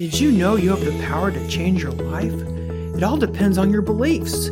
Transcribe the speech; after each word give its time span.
Did 0.00 0.20
you 0.20 0.30
know 0.30 0.54
you 0.54 0.70
have 0.70 0.84
the 0.84 0.96
power 1.06 1.32
to 1.32 1.48
change 1.48 1.82
your 1.82 1.90
life? 1.90 2.32
It 2.32 3.02
all 3.02 3.16
depends 3.16 3.58
on 3.58 3.72
your 3.72 3.82
beliefs. 3.82 4.48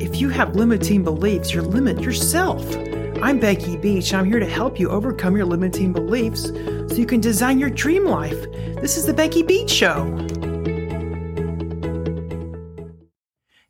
If 0.00 0.20
you 0.20 0.28
have 0.30 0.56
limiting 0.56 1.04
beliefs, 1.04 1.54
you 1.54 1.62
limit 1.62 2.00
yourself. 2.00 2.66
I'm 3.22 3.38
Becky 3.38 3.76
Beach. 3.76 4.10
And 4.10 4.18
I'm 4.18 4.26
here 4.26 4.40
to 4.40 4.44
help 4.44 4.80
you 4.80 4.90
overcome 4.90 5.36
your 5.36 5.46
limiting 5.46 5.92
beliefs 5.92 6.48
so 6.48 6.94
you 6.96 7.06
can 7.06 7.20
design 7.20 7.60
your 7.60 7.70
dream 7.70 8.06
life. 8.06 8.42
This 8.80 8.96
is 8.96 9.06
the 9.06 9.14
Becky 9.14 9.44
Beach 9.44 9.70
Show. 9.70 10.02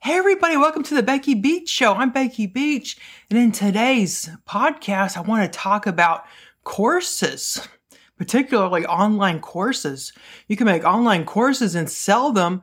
Hey, 0.00 0.14
everybody, 0.14 0.56
welcome 0.56 0.82
to 0.84 0.94
the 0.94 1.02
Becky 1.02 1.34
Beach 1.34 1.68
Show. 1.68 1.92
I'm 1.92 2.10
Becky 2.10 2.46
Beach, 2.46 2.96
and 3.29 3.38
in 3.38 3.52
today's 3.52 4.30
podcast, 4.48 5.18
I 5.18 5.20
want 5.20 5.42
to 5.42 5.58
talk 5.58 5.86
about 5.86 6.24
courses 6.64 7.68
particularly 8.23 8.86
online 8.86 9.41
courses. 9.41 10.12
You 10.46 10.57
can 10.57 10.66
make 10.66 10.84
online 10.84 11.25
courses 11.25 11.75
and 11.75 11.91
sell 11.91 12.30
them 12.30 12.62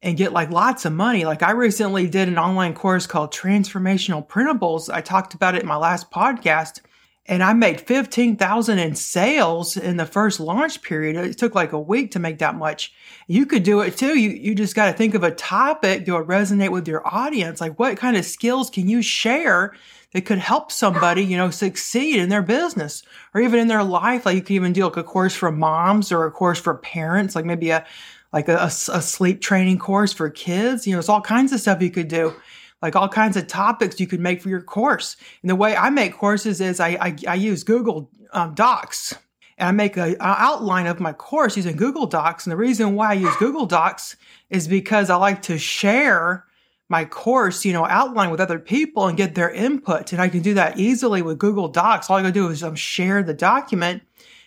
and 0.00 0.16
get 0.16 0.32
like 0.32 0.52
lots 0.52 0.84
of 0.84 0.92
money. 0.92 1.24
Like 1.24 1.42
I 1.42 1.50
recently 1.50 2.06
did 2.06 2.28
an 2.28 2.38
online 2.38 2.72
course 2.72 3.04
called 3.04 3.32
Transformational 3.32 4.24
Printables. 4.24 4.88
I 4.88 5.00
talked 5.00 5.34
about 5.34 5.56
it 5.56 5.62
in 5.62 5.66
my 5.66 5.74
last 5.74 6.12
podcast 6.12 6.82
and 7.26 7.42
I 7.42 7.52
made 7.52 7.80
15,000 7.80 8.78
in 8.78 8.94
sales 8.94 9.76
in 9.76 9.96
the 9.96 10.06
first 10.06 10.38
launch 10.38 10.82
period. 10.82 11.16
It 11.16 11.36
took 11.36 11.56
like 11.56 11.72
a 11.72 11.80
week 11.80 12.12
to 12.12 12.20
make 12.20 12.38
that 12.38 12.54
much. 12.54 12.92
You 13.26 13.44
could 13.44 13.64
do 13.64 13.80
it 13.80 13.96
too. 13.96 14.16
You 14.16 14.30
you 14.30 14.54
just 14.54 14.76
got 14.76 14.86
to 14.86 14.92
think 14.92 15.14
of 15.14 15.24
a 15.24 15.32
topic 15.32 16.06
that 16.06 16.12
would 16.12 16.28
resonate 16.28 16.70
with 16.70 16.86
your 16.86 17.02
audience. 17.12 17.60
Like 17.60 17.76
what 17.76 17.96
kind 17.96 18.16
of 18.16 18.24
skills 18.24 18.70
can 18.70 18.88
you 18.88 19.02
share 19.02 19.74
that 20.12 20.24
could 20.24 20.38
help 20.38 20.70
somebody, 20.70 21.24
you 21.24 21.36
know, 21.36 21.50
succeed 21.50 22.16
in 22.16 22.28
their 22.28 22.42
business 22.42 23.02
or 23.34 23.40
even 23.40 23.58
in 23.58 23.68
their 23.68 23.84
life. 23.84 24.26
Like 24.26 24.36
you 24.36 24.42
could 24.42 24.54
even 24.54 24.72
do 24.72 24.84
like 24.84 24.96
a 24.96 25.04
course 25.04 25.34
for 25.34 25.50
moms 25.50 26.12
or 26.12 26.26
a 26.26 26.30
course 26.30 26.60
for 26.60 26.74
parents, 26.74 27.34
like 27.34 27.44
maybe 27.44 27.70
a 27.70 27.86
like 28.32 28.48
a, 28.48 28.64
a, 28.64 28.70
sleep 28.70 29.42
training 29.42 29.78
course 29.78 30.14
for 30.14 30.30
kids. 30.30 30.86
You 30.86 30.92
know, 30.92 30.96
there's 30.96 31.10
all 31.10 31.20
kinds 31.20 31.52
of 31.52 31.60
stuff 31.60 31.82
you 31.82 31.90
could 31.90 32.08
do 32.08 32.34
like 32.82 32.96
all 32.96 33.08
kinds 33.08 33.36
of 33.36 33.46
topics 33.46 34.00
you 34.00 34.06
could 34.06 34.20
make 34.20 34.42
for 34.42 34.48
your 34.48 34.60
course. 34.60 35.16
And 35.40 35.48
the 35.48 35.56
way 35.56 35.76
I 35.76 35.88
make 35.88 36.12
courses 36.12 36.60
is 36.60 36.80
I, 36.80 36.88
I, 37.00 37.16
I 37.28 37.34
use 37.36 37.62
Google 37.62 38.10
um, 38.32 38.54
Docs 38.54 39.14
and 39.56 39.68
I 39.68 39.70
make 39.70 39.96
an 39.96 40.16
outline 40.20 40.88
of 40.88 40.98
my 40.98 41.12
course 41.12 41.56
using 41.56 41.76
Google 41.76 42.06
Docs. 42.06 42.44
And 42.44 42.52
the 42.52 42.56
reason 42.56 42.96
why 42.96 43.10
I 43.10 43.14
use 43.14 43.34
Google 43.36 43.66
Docs 43.66 44.16
is 44.50 44.66
because 44.66 45.08
I 45.08 45.16
like 45.16 45.42
to 45.42 45.56
share 45.58 46.44
my 46.92 47.06
course, 47.06 47.64
you 47.64 47.72
know, 47.72 47.86
outline 47.86 48.30
with 48.30 48.38
other 48.38 48.58
people 48.58 49.08
and 49.08 49.16
get 49.16 49.34
their 49.34 49.50
input. 49.50 50.12
And 50.12 50.20
I 50.20 50.28
can 50.28 50.42
do 50.42 50.52
that 50.54 50.78
easily 50.78 51.22
with 51.22 51.38
Google 51.38 51.68
Docs. 51.68 52.10
All 52.10 52.18
I 52.18 52.20
gotta 52.20 52.34
do 52.34 52.48
is 52.48 52.62
um, 52.62 52.76
share 52.76 53.22
the 53.22 53.32
document 53.32 54.02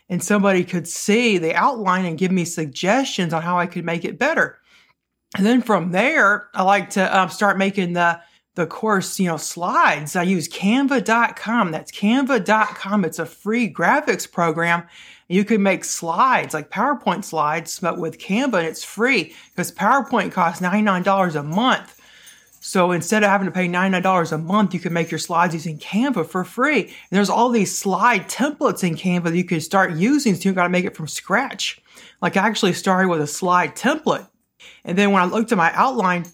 and 0.10 0.24
somebody 0.24 0.64
could 0.64 0.88
see 0.88 1.40
the 1.40 1.56
outline 1.56 2.06
and 2.06 2.20
give 2.20 2.32
me 2.32 2.46
suggestions 2.46 3.34
on 3.34 3.42
how 3.42 3.58
I 3.58 3.66
could 3.66 3.84
make 3.84 4.06
it 4.06 4.20
better. 4.20 4.60
And 5.36 5.44
then 5.44 5.64
from 5.64 5.90
there, 5.92 6.50
I 6.54 6.62
like 6.62 6.92
to 6.92 7.18
um, 7.18 7.30
start 7.30 7.58
making 7.58 7.94
the 7.94 8.22
the 8.54 8.68
course, 8.68 9.20
you 9.20 9.28
know, 9.28 9.36
slides. 9.36 10.16
I 10.16 10.24
use 10.24 10.48
canva.com. 10.48 11.72
That's 11.72 11.92
canva.com. 11.92 13.04
It's 13.04 13.20
a 13.20 13.26
free 13.26 13.70
graphics 13.74 14.32
program. 14.32 14.84
You 15.28 15.44
can 15.44 15.62
make 15.62 15.84
slides 15.84 16.54
like 16.54 16.70
PowerPoint 16.70 17.26
slides, 17.26 17.80
but 17.80 17.98
with 17.98 18.20
Canva, 18.20 18.60
and 18.60 18.68
it's 18.68 18.84
free 18.84 19.36
because 19.50 19.72
PowerPoint 19.72 20.32
costs 20.32 20.62
$99 20.62 21.36
a 21.36 21.44
month. 21.44 21.95
So 22.66 22.92
instead 22.92 23.24
of 23.24 23.30
having 23.30 23.46
to 23.46 23.52
pay 23.52 23.68
$99 23.68 24.32
a 24.32 24.38
month, 24.40 24.74
you 24.74 24.80
can 24.80 24.92
make 24.92 25.12
your 25.12 25.20
slides 25.20 25.54
using 25.54 25.78
Canva 25.78 26.26
for 26.26 26.44
free. 26.44 26.82
And 26.82 26.92
there's 27.12 27.30
all 27.30 27.50
these 27.50 27.78
slide 27.78 28.28
templates 28.28 28.84
in 28.84 28.96
Canva 28.96 29.26
that 29.26 29.38
you 29.38 29.44
can 29.44 29.62
start 29.62 29.94
using 29.94 30.34
so 30.34 30.40
you 30.40 30.44
don't 30.46 30.56
got 30.56 30.64
to 30.64 30.70
make 30.70 30.84
it 30.84 30.96
from 30.96 31.08
scratch. 31.08 31.80
Like 32.24 32.36
I 32.36 32.48
actually 32.48 32.74
started 32.74 33.08
with 33.08 33.22
a 33.22 33.28
slide 33.28 33.76
template. 33.76 34.28
And 34.84 34.98
then 34.98 35.12
when 35.12 35.22
I 35.22 35.28
looked 35.28 35.52
at 35.52 35.60
my 35.60 35.72
outline, 35.76 36.26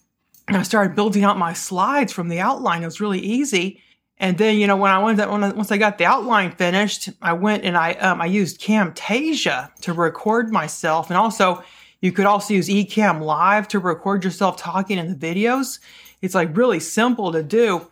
and 0.48 0.56
I 0.56 0.64
started 0.64 0.96
building 0.96 1.26
out 1.26 1.38
my 1.38 1.52
slides 1.52 2.14
from 2.14 2.30
the 2.30 2.40
outline. 2.40 2.82
It 2.82 2.86
was 2.86 3.02
really 3.02 3.20
easy. 3.20 3.82
And 4.18 4.38
then, 4.38 4.58
you 4.58 4.68
know, 4.68 4.78
when 4.78 4.92
I 4.92 5.00
when 5.00 5.44
I, 5.44 5.50
once 5.50 5.72
I 5.72 5.78
got 5.78 5.98
the 5.98 6.06
outline 6.06 6.52
finished, 6.52 7.10
I 7.22 7.34
went 7.34 7.66
and 7.66 7.76
I 7.78 7.94
um, 7.96 8.22
I 8.22 8.28
used 8.28 8.62
Camtasia 8.62 9.76
to 9.82 9.94
record 9.94 10.50
myself, 10.50 11.10
and 11.10 11.18
also 11.18 11.62
you 12.00 12.12
could 12.12 12.26
also 12.26 12.54
use 12.54 12.70
Ecamm 12.70 13.22
Live 13.22 13.68
to 13.70 13.80
record 13.80 14.24
yourself 14.24 14.58
talking 14.58 14.98
in 14.98 15.10
the 15.10 15.34
videos. 15.34 15.80
It's 16.22 16.36
like 16.36 16.56
really 16.56 16.80
simple 16.80 17.32
to 17.32 17.44
do 17.44 17.88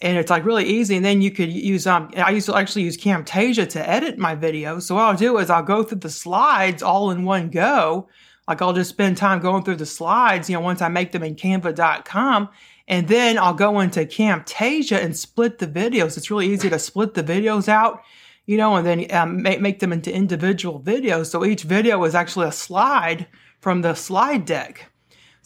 and 0.00 0.16
it's 0.16 0.30
like 0.30 0.44
really 0.44 0.64
easy. 0.64 0.96
And 0.96 1.04
then 1.04 1.20
you 1.22 1.30
could 1.30 1.50
use 1.50 1.86
um 1.86 2.10
I 2.16 2.30
used 2.30 2.46
to 2.46 2.56
actually 2.56 2.82
use 2.82 2.96
Camtasia 2.96 3.68
to 3.70 3.88
edit 3.88 4.18
my 4.18 4.36
videos. 4.36 4.82
So 4.82 4.94
what 4.94 5.04
I'll 5.04 5.16
do 5.16 5.38
is 5.38 5.50
I'll 5.50 5.62
go 5.62 5.82
through 5.82 5.98
the 5.98 6.10
slides 6.10 6.82
all 6.82 7.10
in 7.10 7.24
one 7.24 7.48
go. 7.48 8.08
Like 8.46 8.62
I'll 8.62 8.72
just 8.72 8.90
spend 8.90 9.16
time 9.16 9.40
going 9.40 9.62
through 9.64 9.76
the 9.76 9.86
slides, 9.86 10.48
you 10.48 10.56
know, 10.56 10.60
once 10.60 10.80
I 10.80 10.88
make 10.88 11.12
them 11.12 11.22
in 11.22 11.34
canva.com. 11.34 12.48
And 12.86 13.06
then 13.06 13.38
I'll 13.38 13.54
go 13.54 13.80
into 13.80 14.00
Camtasia 14.00 15.04
and 15.04 15.14
split 15.14 15.58
the 15.58 15.66
videos. 15.66 16.16
It's 16.16 16.30
really 16.30 16.46
easy 16.46 16.70
to 16.70 16.78
split 16.78 17.12
the 17.12 17.22
videos 17.22 17.68
out, 17.68 18.00
you 18.46 18.56
know, 18.56 18.76
and 18.76 18.86
then 18.86 19.06
um, 19.14 19.42
make, 19.42 19.60
make 19.60 19.80
them 19.80 19.92
into 19.92 20.10
individual 20.10 20.80
videos. 20.80 21.26
So 21.26 21.44
each 21.44 21.64
video 21.64 22.02
is 22.04 22.14
actually 22.14 22.48
a 22.48 22.52
slide 22.52 23.26
from 23.60 23.82
the 23.82 23.94
slide 23.94 24.46
deck. 24.46 24.90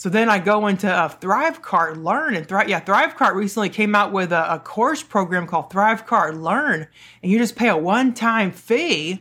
So 0.02 0.08
then 0.08 0.28
I 0.28 0.40
go 0.40 0.66
into 0.66 0.92
uh, 0.92 1.08
Thrivecart 1.08 2.02
Learn, 2.02 2.34
and 2.34 2.44
Thrive, 2.44 2.68
yeah, 2.68 2.80
Thrivecart 2.80 3.36
recently 3.36 3.68
came 3.68 3.94
out 3.94 4.10
with 4.10 4.32
a, 4.32 4.54
a 4.54 4.58
course 4.58 5.00
program 5.00 5.46
called 5.46 5.70
Thrivecart 5.70 6.42
Learn, 6.42 6.88
and 7.22 7.30
you 7.30 7.38
just 7.38 7.54
pay 7.54 7.68
a 7.68 7.76
one-time 7.76 8.50
fee. 8.50 9.12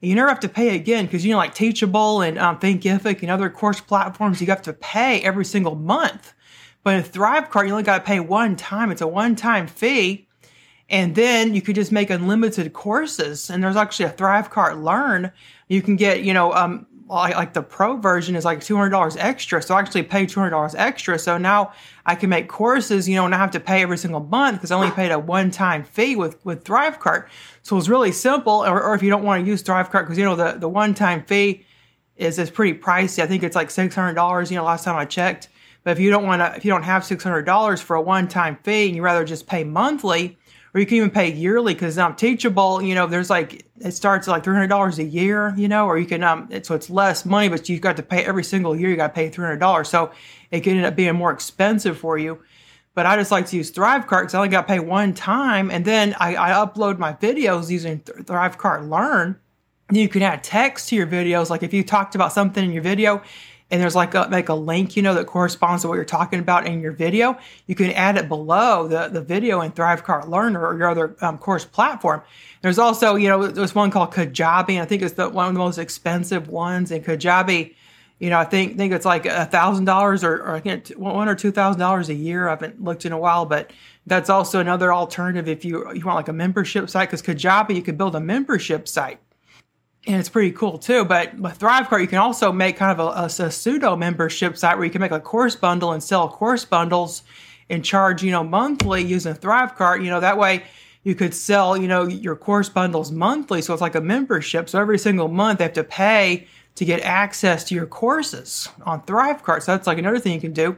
And 0.00 0.08
you 0.08 0.14
never 0.14 0.30
have 0.30 0.40
to 0.40 0.48
pay 0.48 0.74
again 0.74 1.04
because 1.04 1.26
you 1.26 1.32
know, 1.32 1.36
like 1.36 1.54
Teachable 1.54 2.22
and 2.22 2.38
um, 2.38 2.58
Thinkific 2.58 3.20
and 3.20 3.30
other 3.30 3.50
course 3.50 3.82
platforms, 3.82 4.40
you 4.40 4.46
have 4.46 4.62
to 4.62 4.72
pay 4.72 5.20
every 5.20 5.44
single 5.44 5.74
month. 5.74 6.32
But 6.84 6.94
in 6.94 7.02
Thrivecart, 7.02 7.66
you 7.66 7.72
only 7.72 7.82
got 7.82 7.98
to 7.98 8.04
pay 8.04 8.18
one 8.18 8.56
time. 8.56 8.90
It's 8.90 9.02
a 9.02 9.06
one-time 9.06 9.66
fee, 9.66 10.26
and 10.88 11.14
then 11.14 11.54
you 11.54 11.60
could 11.60 11.74
just 11.74 11.92
make 11.92 12.08
unlimited 12.08 12.72
courses. 12.72 13.50
And 13.50 13.62
there's 13.62 13.76
actually 13.76 14.06
a 14.06 14.12
Thrivecart 14.12 14.82
Learn. 14.82 15.32
You 15.68 15.82
can 15.82 15.96
get, 15.96 16.24
you 16.24 16.32
know, 16.32 16.54
um, 16.54 16.86
like, 17.08 17.36
like 17.36 17.52
the 17.52 17.62
pro 17.62 17.96
version 17.96 18.34
is 18.36 18.44
like 18.44 18.60
$200 18.60 19.16
extra. 19.18 19.62
So 19.62 19.74
I 19.74 19.80
actually 19.80 20.04
paid 20.04 20.30
$200 20.30 20.74
extra. 20.76 21.18
So 21.18 21.36
now 21.36 21.72
I 22.06 22.14
can 22.14 22.30
make 22.30 22.48
courses, 22.48 23.08
you 23.08 23.14
know, 23.16 23.24
and 23.24 23.34
I 23.34 23.38
have 23.38 23.50
to 23.52 23.60
pay 23.60 23.82
every 23.82 23.98
single 23.98 24.20
month 24.20 24.58
because 24.58 24.70
I 24.70 24.76
only 24.76 24.90
paid 24.90 25.10
a 25.10 25.18
one 25.18 25.50
time 25.50 25.84
fee 25.84 26.16
with, 26.16 26.42
with 26.44 26.64
Thrivecart. 26.64 27.28
So 27.62 27.76
it's 27.76 27.88
really 27.88 28.12
simple. 28.12 28.64
Or, 28.64 28.82
or 28.82 28.94
if 28.94 29.02
you 29.02 29.10
don't 29.10 29.22
want 29.22 29.44
to 29.44 29.50
use 29.50 29.62
Thrivecart, 29.62 30.02
because, 30.04 30.18
you 30.18 30.24
know, 30.24 30.36
the, 30.36 30.52
the 30.52 30.68
one 30.68 30.94
time 30.94 31.24
fee 31.24 31.64
is, 32.16 32.38
is 32.38 32.50
pretty 32.50 32.78
pricey. 32.78 33.22
I 33.22 33.26
think 33.26 33.42
it's 33.42 33.56
like 33.56 33.68
$600, 33.68 34.50
you 34.50 34.56
know, 34.56 34.64
last 34.64 34.84
time 34.84 34.96
I 34.96 35.04
checked. 35.04 35.48
But 35.82 35.90
if 35.90 36.00
you 36.00 36.10
don't 36.10 36.24
want 36.24 36.40
to, 36.40 36.56
if 36.56 36.64
you 36.64 36.70
don't 36.70 36.82
have 36.82 37.02
$600 37.02 37.82
for 37.82 37.96
a 37.96 38.00
one 38.00 38.28
time 38.28 38.56
fee 38.62 38.86
and 38.86 38.96
you 38.96 39.02
rather 39.02 39.24
just 39.24 39.46
pay 39.46 39.64
monthly, 39.64 40.38
or 40.74 40.80
you 40.80 40.86
can 40.86 40.96
even 40.96 41.10
pay 41.10 41.32
yearly 41.32 41.72
because 41.72 41.96
um, 41.98 42.16
Teachable, 42.16 42.82
you 42.82 42.96
know, 42.96 43.06
there's 43.06 43.30
like 43.30 43.64
it 43.80 43.92
starts 43.92 44.26
at 44.26 44.32
like 44.32 44.44
three 44.44 44.54
hundred 44.54 44.68
dollars 44.68 44.98
a 44.98 45.04
year, 45.04 45.54
you 45.56 45.68
know, 45.68 45.86
or 45.86 45.98
you 45.98 46.06
can 46.06 46.24
um, 46.24 46.48
it, 46.50 46.66
so 46.66 46.74
it's 46.74 46.90
less 46.90 47.24
money, 47.24 47.48
but 47.48 47.68
you've 47.68 47.80
got 47.80 47.96
to 47.96 48.02
pay 48.02 48.24
every 48.24 48.42
single 48.42 48.74
year. 48.74 48.90
You 48.90 48.96
got 48.96 49.08
to 49.08 49.14
pay 49.14 49.30
three 49.30 49.44
hundred 49.44 49.60
dollars, 49.60 49.88
so 49.88 50.10
it 50.50 50.60
can 50.60 50.76
end 50.76 50.84
up 50.84 50.96
being 50.96 51.14
more 51.14 51.30
expensive 51.30 51.96
for 51.96 52.18
you. 52.18 52.42
But 52.94 53.06
I 53.06 53.16
just 53.16 53.30
like 53.30 53.46
to 53.46 53.56
use 53.56 53.72
Thrivecart 53.72 54.22
because 54.22 54.34
I 54.34 54.38
only 54.38 54.48
got 54.50 54.62
to 54.62 54.66
pay 54.66 54.80
one 54.80 55.14
time, 55.14 55.70
and 55.70 55.84
then 55.84 56.14
I, 56.18 56.36
I 56.36 56.50
upload 56.50 56.98
my 56.98 57.12
videos 57.12 57.70
using 57.70 58.00
Thrivecart 58.00 58.88
Learn. 58.88 59.36
You 59.92 60.08
can 60.08 60.22
add 60.22 60.42
text 60.42 60.88
to 60.88 60.96
your 60.96 61.06
videos, 61.06 61.50
like 61.50 61.62
if 61.62 61.72
you 61.72 61.84
talked 61.84 62.14
about 62.14 62.32
something 62.32 62.64
in 62.64 62.72
your 62.72 62.82
video 62.82 63.22
and 63.74 63.82
there's 63.82 63.96
like 63.96 64.14
a 64.14 64.28
like 64.30 64.50
a 64.50 64.54
link, 64.54 64.94
you 64.94 65.02
know, 65.02 65.14
that 65.14 65.26
corresponds 65.26 65.82
to 65.82 65.88
what 65.88 65.96
you're 65.96 66.04
talking 66.04 66.38
about 66.38 66.64
in 66.64 66.80
your 66.80 66.92
video, 66.92 67.36
you 67.66 67.74
can 67.74 67.90
add 67.90 68.16
it 68.16 68.28
below 68.28 68.86
the, 68.86 69.08
the 69.08 69.20
video 69.20 69.62
in 69.62 69.72
Thrivecart 69.72 70.28
Learner 70.28 70.64
or 70.64 70.78
your 70.78 70.88
other 70.88 71.16
um, 71.20 71.38
course 71.38 71.64
platform. 71.64 72.22
There's 72.62 72.78
also, 72.78 73.16
you 73.16 73.26
know, 73.26 73.48
there's 73.48 73.74
one 73.74 73.90
called 73.90 74.12
Kajabi, 74.12 74.74
and 74.74 74.78
I 74.78 74.84
think 74.84 75.02
it's 75.02 75.14
the, 75.14 75.28
one 75.28 75.48
of 75.48 75.54
the 75.54 75.58
most 75.58 75.78
expensive 75.78 76.46
ones. 76.46 76.92
And 76.92 77.04
Kajabi, 77.04 77.74
you 78.20 78.30
know, 78.30 78.38
I 78.38 78.44
think 78.44 78.76
think 78.76 78.92
it's 78.92 79.04
like 79.04 79.26
a 79.26 79.46
thousand 79.46 79.86
dollars 79.86 80.22
or, 80.22 80.54
I 80.54 80.60
think 80.60 80.90
one 80.90 81.28
or 81.28 81.34
two 81.34 81.50
thousand 81.50 81.80
dollars 81.80 82.08
a 82.08 82.14
year. 82.14 82.46
I 82.46 82.50
haven't 82.50 82.80
looked 82.80 83.04
in 83.04 83.10
a 83.10 83.18
while, 83.18 83.44
but 83.44 83.72
that's 84.06 84.30
also 84.30 84.60
another 84.60 84.94
alternative 84.94 85.48
if 85.48 85.64
you 85.64 85.92
you 85.92 86.06
want 86.06 86.14
like 86.14 86.28
a 86.28 86.32
membership 86.32 86.88
site 86.88 87.10
because 87.10 87.22
Kajabi 87.22 87.74
you 87.74 87.82
could 87.82 87.98
build 87.98 88.14
a 88.14 88.20
membership 88.20 88.86
site 88.86 89.18
and 90.06 90.16
it's 90.16 90.28
pretty 90.28 90.52
cool 90.52 90.78
too. 90.78 91.04
But 91.04 91.38
with 91.38 91.58
Thrivecart, 91.58 92.00
you 92.00 92.06
can 92.06 92.18
also 92.18 92.52
make 92.52 92.76
kind 92.76 92.98
of 92.98 93.06
a, 93.06 93.20
a, 93.20 93.46
a, 93.46 93.50
pseudo 93.50 93.96
membership 93.96 94.56
site 94.56 94.76
where 94.76 94.84
you 94.84 94.90
can 94.90 95.00
make 95.00 95.12
a 95.12 95.20
course 95.20 95.56
bundle 95.56 95.92
and 95.92 96.02
sell 96.02 96.28
course 96.28 96.64
bundles 96.64 97.22
and 97.70 97.84
charge, 97.84 98.22
you 98.22 98.30
know, 98.30 98.44
monthly 98.44 99.02
using 99.02 99.34
Thrivecart. 99.34 100.04
You 100.04 100.10
know, 100.10 100.20
that 100.20 100.38
way 100.38 100.64
you 101.04 101.14
could 101.14 101.34
sell, 101.34 101.76
you 101.76 101.88
know, 101.88 102.06
your 102.06 102.36
course 102.36 102.68
bundles 102.68 103.10
monthly. 103.10 103.62
So 103.62 103.72
it's 103.72 103.82
like 103.82 103.94
a 103.94 104.00
membership. 104.00 104.68
So 104.68 104.80
every 104.80 104.98
single 104.98 105.28
month 105.28 105.58
they 105.58 105.64
have 105.64 105.74
to 105.74 105.84
pay 105.84 106.46
to 106.74 106.84
get 106.84 107.00
access 107.02 107.64
to 107.64 107.74
your 107.74 107.86
courses 107.86 108.68
on 108.84 109.02
Thrivecart. 109.02 109.62
So 109.62 109.72
that's 109.72 109.86
like 109.86 109.98
another 109.98 110.18
thing 110.18 110.32
you 110.32 110.40
can 110.40 110.52
do. 110.52 110.76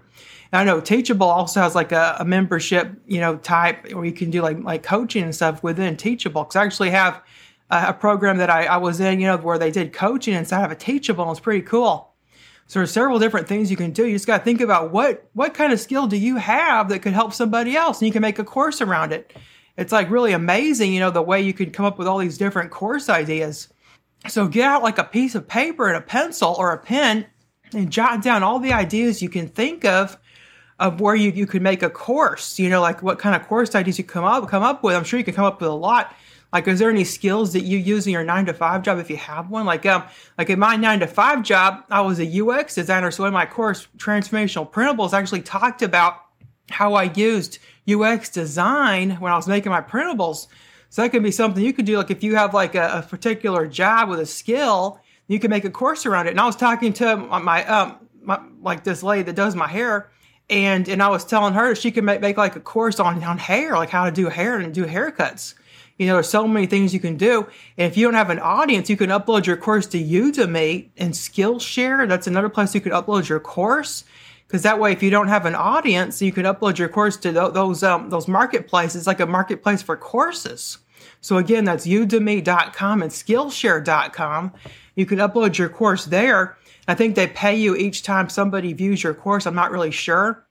And 0.52 0.60
I 0.60 0.64
know 0.64 0.80
Teachable 0.80 1.26
also 1.26 1.60
has 1.60 1.74
like 1.74 1.92
a, 1.92 2.16
a 2.20 2.24
membership, 2.24 2.92
you 3.06 3.20
know, 3.20 3.36
type 3.36 3.92
where 3.92 4.04
you 4.04 4.12
can 4.12 4.30
do 4.30 4.42
like 4.42 4.62
like 4.62 4.82
coaching 4.82 5.24
and 5.24 5.34
stuff 5.34 5.62
within 5.62 5.96
Teachable. 5.96 6.44
Because 6.44 6.56
I 6.56 6.64
actually 6.64 6.90
have 6.90 7.22
a 7.70 7.92
program 7.92 8.38
that 8.38 8.50
I, 8.50 8.66
I 8.66 8.76
was 8.76 9.00
in, 9.00 9.20
you 9.20 9.26
know, 9.26 9.36
where 9.36 9.58
they 9.58 9.70
did 9.70 9.92
coaching 9.92 10.34
inside 10.34 10.64
of 10.64 10.70
a 10.70 10.76
Teachable. 10.76 11.30
It's 11.30 11.40
pretty 11.40 11.62
cool. 11.62 12.12
So 12.68 12.80
there's 12.80 12.90
several 12.90 13.18
different 13.18 13.46
things 13.46 13.70
you 13.70 13.76
can 13.76 13.92
do. 13.92 14.06
You 14.06 14.14
just 14.14 14.26
got 14.26 14.38
to 14.38 14.44
think 14.44 14.60
about 14.60 14.92
what 14.92 15.28
what 15.34 15.54
kind 15.54 15.72
of 15.72 15.80
skill 15.80 16.06
do 16.06 16.16
you 16.16 16.36
have 16.36 16.88
that 16.88 17.00
could 17.00 17.12
help 17.12 17.32
somebody 17.32 17.76
else, 17.76 18.00
and 18.00 18.06
you 18.06 18.12
can 18.12 18.22
make 18.22 18.38
a 18.38 18.44
course 18.44 18.80
around 18.80 19.12
it. 19.12 19.32
It's 19.76 19.92
like 19.92 20.10
really 20.10 20.32
amazing, 20.32 20.92
you 20.92 21.00
know, 21.00 21.10
the 21.10 21.22
way 21.22 21.42
you 21.42 21.52
could 21.52 21.72
come 21.72 21.86
up 21.86 21.98
with 21.98 22.08
all 22.08 22.18
these 22.18 22.38
different 22.38 22.70
course 22.70 23.08
ideas. 23.08 23.68
So 24.28 24.48
get 24.48 24.64
out 24.64 24.82
like 24.82 24.98
a 24.98 25.04
piece 25.04 25.34
of 25.34 25.46
paper 25.46 25.86
and 25.86 25.96
a 25.96 26.00
pencil 26.00 26.56
or 26.58 26.72
a 26.72 26.78
pen 26.78 27.26
and 27.72 27.90
jot 27.90 28.22
down 28.22 28.42
all 28.42 28.58
the 28.58 28.72
ideas 28.72 29.22
you 29.22 29.28
can 29.28 29.48
think 29.48 29.84
of 29.84 30.18
of 30.78 31.00
where 31.00 31.14
you, 31.14 31.30
you 31.30 31.46
could 31.46 31.62
make 31.62 31.82
a 31.82 31.88
course, 31.90 32.58
you 32.58 32.68
know, 32.68 32.80
like 32.80 33.02
what 33.02 33.18
kind 33.18 33.34
of 33.34 33.46
course 33.48 33.74
ideas 33.74 33.98
you 33.98 34.04
come 34.04 34.24
up 34.24 34.48
come 34.48 34.62
up 34.62 34.82
with. 34.82 34.96
I'm 34.96 35.04
sure 35.04 35.18
you 35.18 35.24
can 35.24 35.34
come 35.34 35.44
up 35.44 35.60
with 35.60 35.70
a 35.70 35.74
lot. 35.74 36.14
Like, 36.52 36.68
is 36.68 36.78
there 36.78 36.90
any 36.90 37.04
skills 37.04 37.52
that 37.52 37.62
you 37.62 37.78
use 37.78 38.06
in 38.06 38.12
your 38.12 38.24
nine 38.24 38.46
to 38.46 38.54
five 38.54 38.82
job 38.82 38.98
if 38.98 39.10
you 39.10 39.16
have 39.16 39.50
one? 39.50 39.66
Like, 39.66 39.84
um, 39.86 40.04
like 40.38 40.48
in 40.48 40.58
my 40.58 40.76
nine 40.76 41.00
to 41.00 41.06
five 41.06 41.42
job, 41.42 41.84
I 41.90 42.00
was 42.00 42.20
a 42.20 42.42
UX 42.42 42.74
designer. 42.74 43.10
So 43.10 43.24
in 43.24 43.32
my 43.32 43.46
course, 43.46 43.88
Transformational 43.98 44.70
Printables, 44.70 45.12
I 45.12 45.18
actually 45.18 45.42
talked 45.42 45.82
about 45.82 46.22
how 46.70 46.94
I 46.94 47.04
used 47.04 47.58
UX 47.88 48.28
design 48.30 49.12
when 49.16 49.32
I 49.32 49.36
was 49.36 49.46
making 49.46 49.70
my 49.70 49.80
printables. 49.80 50.46
So 50.88 51.02
that 51.02 51.10
could 51.10 51.22
be 51.22 51.30
something 51.30 51.62
you 51.62 51.72
could 51.72 51.84
do. 51.84 51.96
Like 51.96 52.10
if 52.10 52.22
you 52.22 52.36
have 52.36 52.54
like 52.54 52.74
a, 52.74 52.98
a 52.98 53.02
particular 53.02 53.66
job 53.66 54.08
with 54.08 54.20
a 54.20 54.26
skill, 54.26 55.00
you 55.28 55.38
can 55.38 55.50
make 55.50 55.64
a 55.64 55.70
course 55.70 56.06
around 56.06 56.26
it. 56.26 56.30
And 56.30 56.40
I 56.40 56.46
was 56.46 56.56
talking 56.56 56.92
to 56.94 57.16
my, 57.16 57.64
um, 57.66 57.98
my, 58.22 58.40
like 58.62 58.84
this 58.84 59.02
lady 59.02 59.24
that 59.24 59.36
does 59.36 59.54
my 59.54 59.66
hair 59.68 60.10
and 60.48 60.88
and 60.88 61.02
I 61.02 61.08
was 61.08 61.24
telling 61.24 61.54
her 61.54 61.74
she 61.74 61.90
could 61.90 62.04
make, 62.04 62.20
make 62.20 62.36
like 62.36 62.56
a 62.56 62.60
course 62.60 63.00
on 63.00 63.22
on 63.24 63.38
hair, 63.38 63.72
like 63.72 63.90
how 63.90 64.04
to 64.04 64.12
do 64.12 64.28
hair 64.28 64.58
and 64.58 64.72
do 64.72 64.84
haircuts. 64.84 65.54
You 65.98 66.06
know, 66.06 66.14
there's 66.14 66.28
so 66.28 66.46
many 66.46 66.66
things 66.66 66.92
you 66.92 67.00
can 67.00 67.16
do. 67.16 67.46
And 67.78 67.90
if 67.90 67.96
you 67.96 68.06
don't 68.06 68.14
have 68.14 68.30
an 68.30 68.38
audience, 68.38 68.90
you 68.90 68.96
can 68.96 69.10
upload 69.10 69.46
your 69.46 69.56
course 69.56 69.86
to 69.88 70.02
Udemy 70.02 70.88
and 70.96 71.14
Skillshare. 71.14 72.06
That's 72.08 72.26
another 72.26 72.48
place 72.48 72.74
you 72.74 72.80
can 72.80 72.92
upload 72.92 73.28
your 73.28 73.40
course. 73.40 74.04
Because 74.46 74.62
that 74.62 74.78
way, 74.78 74.92
if 74.92 75.02
you 75.02 75.10
don't 75.10 75.28
have 75.28 75.46
an 75.46 75.54
audience, 75.54 76.22
you 76.22 76.32
can 76.32 76.44
upload 76.44 76.78
your 76.78 76.88
course 76.88 77.16
to 77.18 77.32
th- 77.32 77.52
those 77.52 77.82
um, 77.82 78.10
those 78.10 78.28
marketplaces, 78.28 79.06
like 79.06 79.20
a 79.20 79.26
marketplace 79.26 79.82
for 79.82 79.96
courses. 79.96 80.78
So 81.20 81.38
again, 81.38 81.64
that's 81.64 81.86
udemy.com 81.86 83.02
and 83.02 83.10
skillshare.com. 83.10 84.52
You 84.94 85.06
can 85.06 85.18
upload 85.18 85.58
your 85.58 85.68
course 85.68 86.04
there 86.04 86.56
I 86.88 86.94
think 86.94 87.14
they 87.14 87.26
pay 87.26 87.56
you 87.56 87.74
each 87.76 88.02
time 88.02 88.28
somebody 88.28 88.72
views 88.72 89.02
your 89.02 89.14
course. 89.14 89.46
I'm 89.46 89.54
not 89.54 89.70
really 89.70 89.90
sure. 89.90 90.46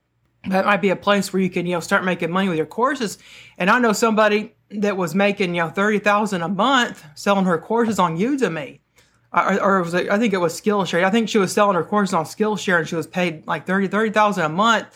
That 0.48 0.66
might 0.66 0.82
be 0.82 0.90
a 0.90 0.96
place 0.96 1.32
where 1.32 1.42
you 1.42 1.50
can, 1.50 1.66
you 1.66 1.74
know, 1.74 1.80
start 1.80 2.04
making 2.04 2.30
money 2.30 2.50
with 2.50 2.58
your 2.58 2.68
courses. 2.68 3.18
And 3.58 3.70
I 3.70 3.80
know 3.80 3.94
somebody 3.94 4.54
that 4.70 4.98
was 4.98 5.14
making, 5.16 5.56
you 5.56 5.62
know, 5.62 5.70
thirty 5.70 6.00
thousand 6.00 6.42
a 6.42 6.48
month 6.48 7.04
selling 7.16 7.46
her 7.46 7.58
courses 7.58 8.00
on 8.00 8.18
Udemy, 8.18 8.80
or, 9.32 9.62
or 9.62 9.84
was 9.84 9.94
it, 9.94 10.10
I 10.10 10.18
think 10.18 10.34
it 10.34 10.38
was 10.38 10.60
Skillshare. 10.60 11.04
I 11.04 11.10
think 11.10 11.30
she 11.30 11.38
was 11.38 11.52
selling 11.54 11.76
her 11.76 11.84
courses 11.84 12.14
on 12.14 12.26
Skillshare, 12.26 12.80
and 12.80 12.88
she 12.88 12.96
was 12.96 13.08
paid 13.08 13.46
like 13.48 13.66
thirty 13.66 13.88
thirty 13.88 14.12
thousand 14.12 14.46
a 14.46 14.50
month. 14.50 14.88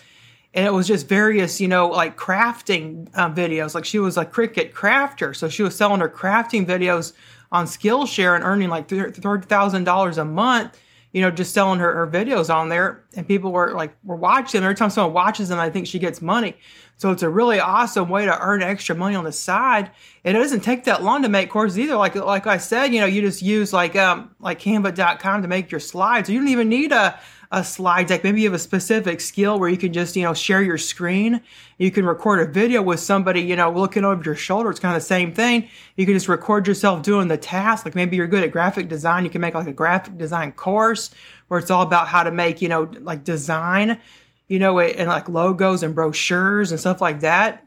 And 0.52 0.66
it 0.66 0.74
was 0.74 0.88
just 0.88 1.08
various, 1.08 1.62
you 1.62 1.68
know, 1.68 1.90
like 1.90 2.18
crafting 2.18 3.08
uh, 3.14 3.30
videos. 3.30 3.76
Like 3.76 3.86
she 3.86 4.00
was 4.00 4.18
a 4.18 4.26
Cricut 4.26 4.74
crafter, 4.74 5.36
so 5.36 5.48
she 5.48 5.62
was 5.62 5.76
selling 5.76 6.00
her 6.00 6.10
crafting 6.10 6.66
videos 6.66 7.14
on 7.52 7.68
Skillshare 7.68 8.36
and 8.36 8.44
earning 8.44 8.70
like 8.70 8.88
thirty 8.88 9.46
thousand 9.46 9.84
dollars 9.84 10.18
a 10.18 10.26
month 10.26 10.76
you 11.12 11.22
know, 11.22 11.32
just 11.32 11.54
selling 11.54 11.80
her, 11.80 11.94
her 11.96 12.08
videos 12.08 12.54
on 12.54 12.70
there 12.70 13.04
and 13.16 13.28
people 13.28 13.52
were 13.52 13.74
like, 13.74 13.96
were 14.04 14.16
watching 14.16 14.60
them. 14.60 14.66
Every 14.66 14.76
time 14.76 14.92
someone 14.92 15.14
watches 15.14 15.50
them, 15.50 15.60
I 15.60 15.70
think 15.70 15.88
she 15.88 15.98
gets 15.98 16.22
money. 16.22 16.56
So 16.98 17.12
it's 17.12 17.24
a 17.24 17.30
really 17.30 17.60
awesome 17.60 18.10
way 18.10 18.26
to 18.26 18.40
earn 18.40 18.62
extra 18.62 18.94
money 18.96 19.16
on 19.16 19.24
the 19.24 19.32
side. 19.32 19.90
And 20.24 20.38
it 20.38 20.40
doesn't 20.40 20.62
take 20.62 20.84
that 20.84 21.02
long 21.02 21.24
to 21.24 21.30
make 21.30 21.50
courses 21.50 21.80
either. 21.80 21.96
Like, 21.96 22.16
like 22.16 22.46
I 22.46 22.58
said, 22.58 22.94
you 22.94 23.00
know, 23.00 23.08
you 23.08 23.22
just 23.22 23.42
use 23.42 23.74
like, 23.74 23.96
um, 23.96 24.36
like 24.40 24.60
canva.com 24.60 25.42
to 25.42 25.48
make 25.48 25.72
your 25.72 25.80
slides. 25.80 26.30
You 26.30 26.40
don't 26.40 26.50
even 26.50 26.70
need 26.70 26.92
a, 26.92 27.20
a 27.52 27.64
slide 27.64 28.08
deck. 28.08 28.24
Maybe 28.24 28.42
you 28.42 28.48
have 28.48 28.56
a 28.56 28.60
specific 28.60 29.20
skill 29.20 29.60
where 29.60 29.70
you 29.70 29.78
can 29.78 29.92
just, 29.92 30.16
you 30.16 30.22
know, 30.22 30.36
share 30.36 30.62
your 30.62 30.78
screen. 30.78 31.42
You 31.80 31.90
can 31.90 32.06
record 32.06 32.48
a 32.48 32.52
video 32.52 32.82
with 32.84 33.00
somebody, 33.00 33.42
you 33.42 33.56
know, 33.56 33.72
looking 33.72 34.06
over 34.06 34.22
your 34.24 34.36
shoulder. 34.36 34.70
It's 34.70 34.80
kind 34.80 34.96
of 34.96 35.02
the 35.02 35.08
same 35.08 35.34
thing. 35.34 35.68
You 35.96 36.06
can 36.06 36.14
just 36.14 36.28
record 36.28 36.68
yourself 36.68 37.02
doing 37.02 37.28
the 37.28 37.38
task. 37.38 37.86
Like 37.86 37.96
maybe 37.96 38.18
you're 38.18 38.28
good 38.28 38.44
at 38.44 38.52
graphic 38.52 38.88
design. 38.88 39.24
You 39.24 39.32
can 39.32 39.42
make 39.42 39.56
like 39.56 39.66
a 39.66 39.74
graphic 39.74 40.18
design 40.18 40.52
course 40.52 41.10
where 41.48 41.60
it's 41.60 41.72
all 41.72 41.82
about 41.82 42.08
how 42.08 42.22
to 42.22 42.30
make, 42.30 42.62
you 42.62 42.70
know, 42.70 42.84
like 43.00 43.24
design, 43.24 44.00
you 44.48 44.60
know, 44.60 44.80
and 44.80 45.08
like 45.08 45.28
logos 45.28 45.82
and 45.82 45.96
brochures 45.96 46.70
and 46.70 46.80
stuff 46.80 47.02
like 47.02 47.22
that. 47.22 47.66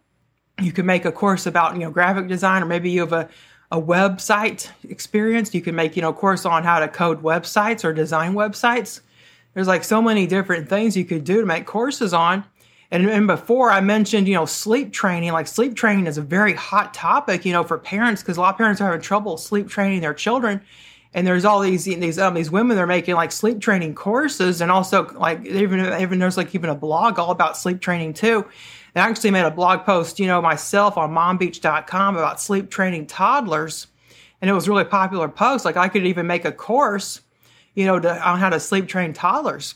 You 0.61 0.70
can 0.70 0.87
make 0.87 1.05
a 1.05 1.12
course 1.12 1.46
about, 1.46 1.75
you 1.75 1.81
know, 1.81 1.90
graphic 1.90 2.28
design, 2.28 2.62
or 2.62 2.67
maybe 2.67 2.90
you 2.90 3.00
have 3.00 3.12
a, 3.12 3.28
a 3.73 3.82
website 3.82 4.69
experience. 4.88 5.52
You 5.52 5.61
can 5.61 5.75
make, 5.75 5.96
you 5.96 6.02
know, 6.02 6.11
a 6.11 6.14
course 6.14 6.46
on 6.46 6.62
how 6.62 6.78
to 6.78 6.87
code 6.87 7.20
websites 7.20 7.82
or 7.82 7.93
design 7.93 8.35
websites 8.35 9.00
there's 9.54 9.69
like 9.69 9.84
so 9.84 10.00
many 10.00 10.26
different 10.26 10.69
things 10.69 10.96
you 10.96 11.04
could 11.04 11.25
do 11.25 11.40
to 11.40 11.46
make 11.46 11.66
courses 11.66 12.12
on. 12.12 12.44
And, 12.90 13.08
and 13.08 13.26
before 13.26 13.70
I 13.70 13.81
mentioned, 13.81 14.28
you 14.28 14.34
know, 14.34 14.44
sleep 14.44 14.93
training, 14.93 15.32
like 15.32 15.46
sleep 15.46 15.75
training 15.75 16.06
is 16.06 16.19
a 16.19 16.22
very 16.22 16.52
hot 16.52 16.93
topic, 16.93 17.44
you 17.44 17.52
know, 17.52 17.64
for 17.64 17.78
parents 17.78 18.22
because 18.22 18.37
a 18.37 18.40
lot 18.40 18.54
of 18.54 18.58
parents 18.58 18.81
are 18.81 18.84
having 18.84 19.00
trouble 19.00 19.38
sleep 19.38 19.69
training 19.69 20.00
their 20.00 20.14
children. 20.14 20.60
And 21.14 21.26
there's 21.26 21.44
all 21.44 21.60
these 21.60 21.84
these 21.84 22.19
um 22.19 22.34
these 22.34 22.50
women 22.50 22.76
they're 22.76 22.87
making 22.87 23.14
like 23.14 23.32
sleep 23.32 23.60
training 23.60 23.94
courses 23.94 24.62
and 24.62 24.70
also 24.70 25.06
like 25.14 25.44
even 25.44 25.81
even 26.00 26.19
there's 26.19 26.38
like 26.38 26.54
even 26.54 26.70
a 26.70 26.75
blog 26.75 27.19
all 27.19 27.31
about 27.31 27.56
sleep 27.56 27.81
training 27.81 28.14
too. 28.14 28.46
And 28.94 29.02
I 29.02 29.08
actually 29.08 29.31
made 29.31 29.44
a 29.44 29.50
blog 29.50 29.84
post, 29.84 30.19
you 30.19 30.26
know, 30.26 30.40
myself 30.40 30.96
on 30.96 31.10
mombeach.com 31.12 32.16
about 32.16 32.40
sleep 32.40 32.70
training 32.70 33.06
toddlers. 33.06 33.87
And 34.40 34.50
it 34.50 34.54
was 34.54 34.69
really 34.69 34.84
popular 34.84 35.28
post. 35.28 35.64
Like 35.64 35.76
I 35.76 35.88
could 35.88 36.06
even 36.06 36.26
make 36.26 36.44
a 36.44 36.52
course 36.52 37.20
you 37.74 37.86
know, 37.86 37.98
to, 37.98 38.28
on 38.28 38.38
how 38.38 38.50
to 38.50 38.60
sleep 38.60 38.88
train 38.88 39.12
toddlers. 39.12 39.74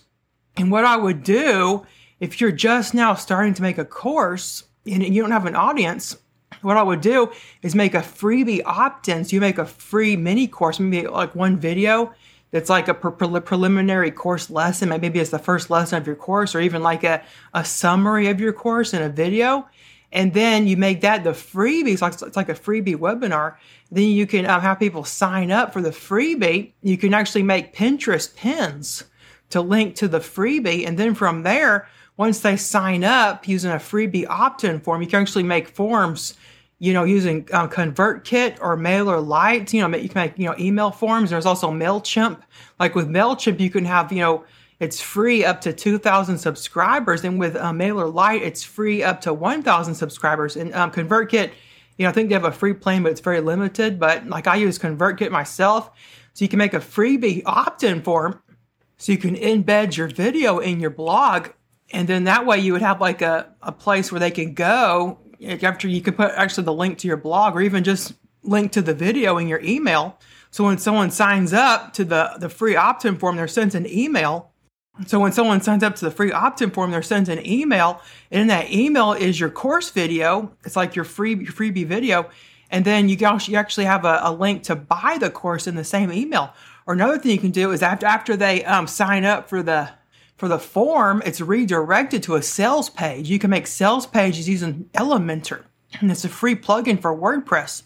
And 0.56 0.70
what 0.70 0.84
I 0.84 0.96
would 0.96 1.22
do 1.22 1.86
if 2.20 2.40
you're 2.40 2.52
just 2.52 2.94
now 2.94 3.14
starting 3.14 3.54
to 3.54 3.62
make 3.62 3.78
a 3.78 3.84
course 3.84 4.64
and 4.86 5.02
you 5.02 5.22
don't 5.22 5.32
have 5.32 5.46
an 5.46 5.56
audience, 5.56 6.16
what 6.62 6.76
I 6.76 6.82
would 6.82 7.00
do 7.00 7.30
is 7.62 7.74
make 7.74 7.94
a 7.94 7.98
freebie 7.98 8.62
opt 8.64 9.08
in. 9.08 9.24
So 9.24 9.34
you 9.34 9.40
make 9.40 9.58
a 9.58 9.66
free 9.66 10.16
mini 10.16 10.46
course, 10.46 10.80
maybe 10.80 11.06
like 11.08 11.34
one 11.34 11.58
video 11.58 12.14
that's 12.52 12.70
like 12.70 12.88
a 12.88 12.94
pre- 12.94 13.40
preliminary 13.40 14.10
course 14.10 14.48
lesson. 14.48 14.88
Maybe 14.88 15.18
it's 15.18 15.30
the 15.30 15.38
first 15.38 15.68
lesson 15.68 15.98
of 15.98 16.06
your 16.06 16.16
course, 16.16 16.54
or 16.54 16.60
even 16.60 16.82
like 16.82 17.04
a, 17.04 17.22
a 17.52 17.64
summary 17.64 18.28
of 18.28 18.40
your 18.40 18.52
course 18.52 18.94
in 18.94 19.02
a 19.02 19.08
video 19.08 19.68
and 20.16 20.32
then 20.32 20.66
you 20.66 20.78
make 20.78 21.02
that 21.02 21.24
the 21.24 21.30
freebie. 21.30 21.92
It's 21.92 22.00
like, 22.00 22.14
it's 22.14 22.36
like 22.36 22.48
a 22.48 22.54
freebie 22.54 22.96
webinar. 22.96 23.56
Then 23.90 24.04
you 24.04 24.26
can 24.26 24.46
um, 24.46 24.62
have 24.62 24.78
people 24.78 25.04
sign 25.04 25.50
up 25.50 25.74
for 25.74 25.82
the 25.82 25.90
freebie. 25.90 26.72
You 26.80 26.96
can 26.96 27.12
actually 27.12 27.42
make 27.42 27.76
Pinterest 27.76 28.34
pins 28.34 29.04
to 29.50 29.60
link 29.60 29.94
to 29.96 30.08
the 30.08 30.20
freebie. 30.20 30.86
And 30.86 30.98
then 30.98 31.14
from 31.14 31.42
there, 31.42 31.86
once 32.16 32.40
they 32.40 32.56
sign 32.56 33.04
up 33.04 33.46
using 33.46 33.70
a 33.70 33.74
freebie 33.74 34.26
opt-in 34.26 34.80
form, 34.80 35.02
you 35.02 35.06
can 35.06 35.20
actually 35.20 35.42
make 35.42 35.68
forms, 35.68 36.32
you 36.78 36.94
know, 36.94 37.04
using 37.04 37.46
um, 37.52 37.68
ConvertKit 37.68 38.56
or 38.62 38.74
MailerLite. 38.74 39.70
You 39.74 39.86
know, 39.86 39.98
you 39.98 40.08
can 40.08 40.22
make, 40.22 40.38
you 40.38 40.46
know, 40.46 40.54
email 40.58 40.90
forms. 40.90 41.28
There's 41.28 41.44
also 41.44 41.70
MailChimp. 41.70 42.40
Like 42.80 42.94
with 42.94 43.06
MailChimp, 43.06 43.60
you 43.60 43.68
can 43.68 43.84
have, 43.84 44.10
you 44.10 44.20
know, 44.20 44.44
it's 44.78 45.00
free 45.00 45.44
up 45.44 45.62
to 45.62 45.72
2,000 45.72 46.38
subscribers. 46.38 47.24
And 47.24 47.38
with 47.38 47.56
uh, 47.56 47.72
MailerLite, 47.72 48.42
it's 48.42 48.62
free 48.62 49.02
up 49.02 49.22
to 49.22 49.32
1,000 49.32 49.94
subscribers. 49.94 50.56
And 50.56 50.74
um, 50.74 50.90
ConvertKit, 50.90 51.50
you 51.96 52.04
know, 52.04 52.10
I 52.10 52.12
think 52.12 52.28
they 52.28 52.34
have 52.34 52.44
a 52.44 52.52
free 52.52 52.74
plan, 52.74 53.02
but 53.02 53.12
it's 53.12 53.20
very 53.20 53.40
limited. 53.40 53.98
But 53.98 54.26
like 54.26 54.46
I 54.46 54.56
use 54.56 54.78
ConvertKit 54.78 55.30
myself. 55.30 55.90
So 56.34 56.44
you 56.44 56.48
can 56.48 56.58
make 56.58 56.74
a 56.74 56.80
freebie 56.80 57.42
opt 57.46 57.82
in 57.82 58.02
form. 58.02 58.42
So 58.98 59.12
you 59.12 59.18
can 59.18 59.34
embed 59.34 59.96
your 59.96 60.08
video 60.08 60.58
in 60.58 60.80
your 60.80 60.90
blog. 60.90 61.48
And 61.90 62.06
then 62.06 62.24
that 62.24 62.44
way 62.44 62.58
you 62.58 62.72
would 62.72 62.82
have 62.82 63.00
like 63.00 63.22
a, 63.22 63.54
a 63.62 63.72
place 63.72 64.12
where 64.12 64.20
they 64.20 64.30
can 64.30 64.52
go 64.52 65.20
after 65.62 65.88
you 65.88 66.00
can 66.00 66.14
put 66.14 66.32
actually 66.32 66.64
the 66.64 66.72
link 66.72 66.98
to 66.98 67.08
your 67.08 67.16
blog 67.16 67.54
or 67.54 67.62
even 67.62 67.84
just 67.84 68.14
link 68.42 68.72
to 68.72 68.82
the 68.82 68.94
video 68.94 69.38
in 69.38 69.48
your 69.48 69.60
email. 69.60 70.18
So 70.50 70.64
when 70.64 70.78
someone 70.78 71.10
signs 71.10 71.52
up 71.52 71.92
to 71.94 72.04
the, 72.04 72.36
the 72.38 72.48
free 72.48 72.76
opt-in 72.76 73.16
form, 73.16 73.36
they're 73.36 73.48
sent 73.48 73.74
an 73.74 73.86
email 73.86 74.52
so 75.04 75.20
when 75.20 75.32
someone 75.32 75.60
signs 75.60 75.82
up 75.82 75.94
to 75.96 76.04
the 76.06 76.10
free 76.10 76.32
opt-in 76.32 76.70
form, 76.70 76.90
they're 76.90 77.02
sent 77.02 77.28
an 77.28 77.46
email, 77.46 78.00
and 78.30 78.40
in 78.42 78.46
that 78.46 78.72
email 78.72 79.12
is 79.12 79.38
your 79.38 79.50
course 79.50 79.90
video. 79.90 80.52
It's 80.64 80.76
like 80.76 80.96
your 80.96 81.04
free 81.04 81.34
your 81.34 81.52
freebie 81.52 81.86
video, 81.86 82.30
and 82.70 82.84
then 82.84 83.08
you 83.08 83.18
actually 83.24 83.84
have 83.84 84.04
a, 84.04 84.20
a, 84.22 84.32
link 84.32 84.62
to 84.64 84.76
buy 84.76 85.18
the 85.20 85.30
course 85.30 85.66
in 85.66 85.74
the 85.74 85.84
same 85.84 86.10
email. 86.10 86.52
Or 86.86 86.94
another 86.94 87.18
thing 87.18 87.32
you 87.32 87.38
can 87.38 87.50
do 87.50 87.72
is 87.72 87.82
after 87.82 88.06
after 88.06 88.36
they 88.36 88.64
um, 88.64 88.86
sign 88.86 89.24
up 89.24 89.50
for 89.50 89.62
the 89.62 89.90
for 90.38 90.48
the 90.48 90.58
form, 90.58 91.22
it's 91.26 91.40
redirected 91.40 92.22
to 92.24 92.36
a 92.36 92.42
sales 92.42 92.88
page. 92.88 93.28
You 93.28 93.38
can 93.38 93.50
make 93.50 93.66
sales 93.66 94.06
pages 94.06 94.48
using 94.48 94.88
Elementor, 94.94 95.64
and 96.00 96.10
it's 96.10 96.24
a 96.24 96.28
free 96.30 96.56
plugin 96.56 97.00
for 97.00 97.14
WordPress. 97.14 97.82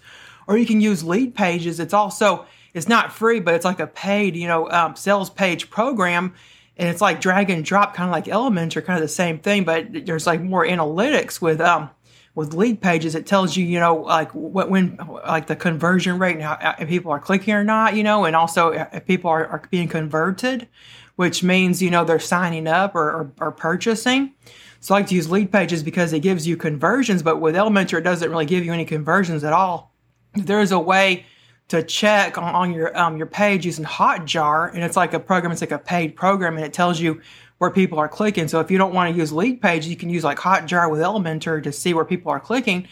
Or 0.46 0.56
you 0.56 0.66
can 0.66 0.80
use 0.80 1.02
Leadpages. 1.02 1.80
It's 1.80 1.94
also 1.94 2.46
it's 2.72 2.88
not 2.88 3.12
free, 3.12 3.40
but 3.40 3.54
it's 3.54 3.64
like 3.64 3.80
a 3.80 3.86
paid 3.88 4.36
you 4.36 4.46
know 4.46 4.70
um, 4.70 4.94
sales 4.94 5.28
page 5.28 5.70
program 5.70 6.34
and 6.80 6.88
it's 6.88 7.00
like 7.00 7.20
drag 7.20 7.50
and 7.50 7.64
drop, 7.64 7.94
kind 7.94 8.08
of 8.08 8.12
like 8.12 8.26
elements 8.26 8.76
are 8.76 8.82
kind 8.82 8.96
of 8.96 9.02
the 9.02 9.08
same 9.08 9.38
thing, 9.38 9.62
but 9.64 10.06
there's 10.06 10.26
like 10.26 10.40
more 10.40 10.66
analytics 10.66 11.40
with 11.40 11.60
um 11.60 11.90
with 12.34 12.52
Leadpages. 12.52 13.14
It 13.14 13.26
tells 13.26 13.56
you, 13.56 13.64
you 13.66 13.78
know, 13.78 13.96
like 13.96 14.34
what 14.34 14.70
when 14.70 14.98
like 15.26 15.46
the 15.46 15.56
conversion 15.56 16.18
rate 16.18 16.36
and 16.36 16.42
how 16.42 16.74
if 16.78 16.88
people 16.88 17.12
are 17.12 17.20
clicking 17.20 17.54
or 17.54 17.64
not, 17.64 17.94
you 17.96 18.02
know, 18.02 18.24
and 18.24 18.34
also 18.34 18.70
if 18.70 19.04
people 19.06 19.30
are, 19.30 19.46
are 19.46 19.62
being 19.70 19.88
converted. 19.88 20.66
which 21.20 21.42
means, 21.42 21.82
you 21.82 21.90
know, 21.90 22.02
they're 22.02 22.18
signing 22.18 22.66
up 22.66 22.94
or, 22.94 23.10
or, 23.10 23.32
or 23.40 23.52
purchasing. 23.52 24.32
So 24.80 24.94
I 24.94 25.00
like 25.00 25.08
to 25.08 25.14
use 25.14 25.26
Leadpages 25.26 25.84
because 25.84 26.14
it 26.14 26.20
gives 26.20 26.46
you 26.46 26.56
conversions, 26.56 27.22
but 27.22 27.42
with 27.42 27.54
Elementor, 27.54 27.98
it 27.98 28.04
doesn't 28.04 28.30
really 28.30 28.46
give 28.46 28.64
you 28.64 28.72
any 28.72 28.86
conversions 28.86 29.44
at 29.44 29.52
all. 29.52 29.92
There 30.32 30.62
is 30.62 30.72
a 30.72 30.78
way 30.78 31.26
to 31.70 31.82
check 31.82 32.38
on, 32.38 32.54
on 32.54 32.72
your 32.72 32.96
um, 32.96 33.16
your 33.16 33.26
page 33.26 33.66
using 33.66 33.84
Hotjar, 33.84 34.72
and 34.74 34.84
it's 34.84 34.96
like 34.96 35.14
a 35.14 35.20
program. 35.20 35.52
It's 35.52 35.60
like 35.60 35.70
a 35.70 35.78
paid 35.78 36.14
program, 36.14 36.56
and 36.56 36.64
it 36.64 36.72
tells 36.72 37.00
you 37.00 37.20
where 37.58 37.70
people 37.70 37.98
are 37.98 38.08
clicking. 38.08 38.48
So 38.48 38.60
if 38.60 38.70
you 38.70 38.78
don't 38.78 38.94
want 38.94 39.12
to 39.12 39.18
use 39.18 39.32
lead 39.32 39.60
page, 39.60 39.86
you 39.86 39.96
can 39.96 40.10
use 40.10 40.24
like 40.24 40.38
Hotjar 40.38 40.90
with 40.90 41.00
Elementor 41.00 41.62
to 41.62 41.72
see 41.72 41.94
where 41.94 42.04
people 42.04 42.30
are 42.30 42.40
clicking. 42.40 42.86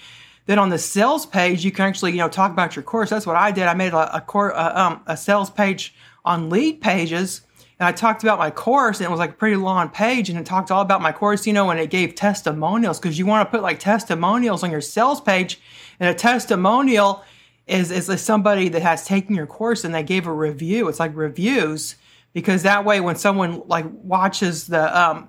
Then 0.46 0.58
on 0.58 0.70
the 0.70 0.78
sales 0.78 1.26
page, 1.26 1.64
you 1.64 1.70
can 1.70 1.84
actually 1.84 2.12
you 2.12 2.18
know 2.18 2.28
talk 2.28 2.52
about 2.52 2.74
your 2.74 2.82
course. 2.82 3.10
That's 3.10 3.26
what 3.26 3.36
I 3.36 3.50
did. 3.50 3.64
I 3.64 3.74
made 3.74 3.92
a 3.92 4.16
a, 4.16 4.20
cor- 4.20 4.56
uh, 4.56 4.80
um, 4.80 5.02
a 5.06 5.16
sales 5.16 5.50
page 5.50 5.94
on 6.24 6.50
Leadpages 6.50 7.42
and 7.80 7.86
I 7.86 7.92
talked 7.92 8.24
about 8.24 8.38
my 8.38 8.50
course, 8.50 8.98
and 8.98 9.06
it 9.06 9.10
was 9.10 9.20
like 9.20 9.30
a 9.30 9.34
pretty 9.34 9.56
long 9.56 9.88
page, 9.88 10.28
and 10.28 10.38
it 10.38 10.44
talked 10.44 10.72
all 10.72 10.82
about 10.82 11.00
my 11.00 11.12
course, 11.12 11.46
you 11.46 11.52
know, 11.52 11.70
and 11.70 11.78
it 11.78 11.90
gave 11.90 12.16
testimonials 12.16 12.98
because 12.98 13.18
you 13.18 13.24
want 13.24 13.46
to 13.46 13.50
put 13.50 13.62
like 13.62 13.78
testimonials 13.78 14.64
on 14.64 14.72
your 14.72 14.80
sales 14.80 15.20
page, 15.20 15.60
and 16.00 16.08
a 16.08 16.14
testimonial 16.14 17.24
is 17.68 17.90
is 17.90 18.20
somebody 18.20 18.68
that 18.70 18.82
has 18.82 19.06
taken 19.06 19.34
your 19.34 19.46
course 19.46 19.84
and 19.84 19.94
they 19.94 20.02
gave 20.02 20.26
a 20.26 20.32
review. 20.32 20.88
It's 20.88 21.00
like 21.00 21.14
reviews 21.14 21.96
because 22.32 22.62
that 22.62 22.84
way 22.84 23.00
when 23.00 23.16
someone 23.16 23.62
like 23.66 23.86
watches 23.90 24.66
the 24.66 24.98
um, 24.98 25.28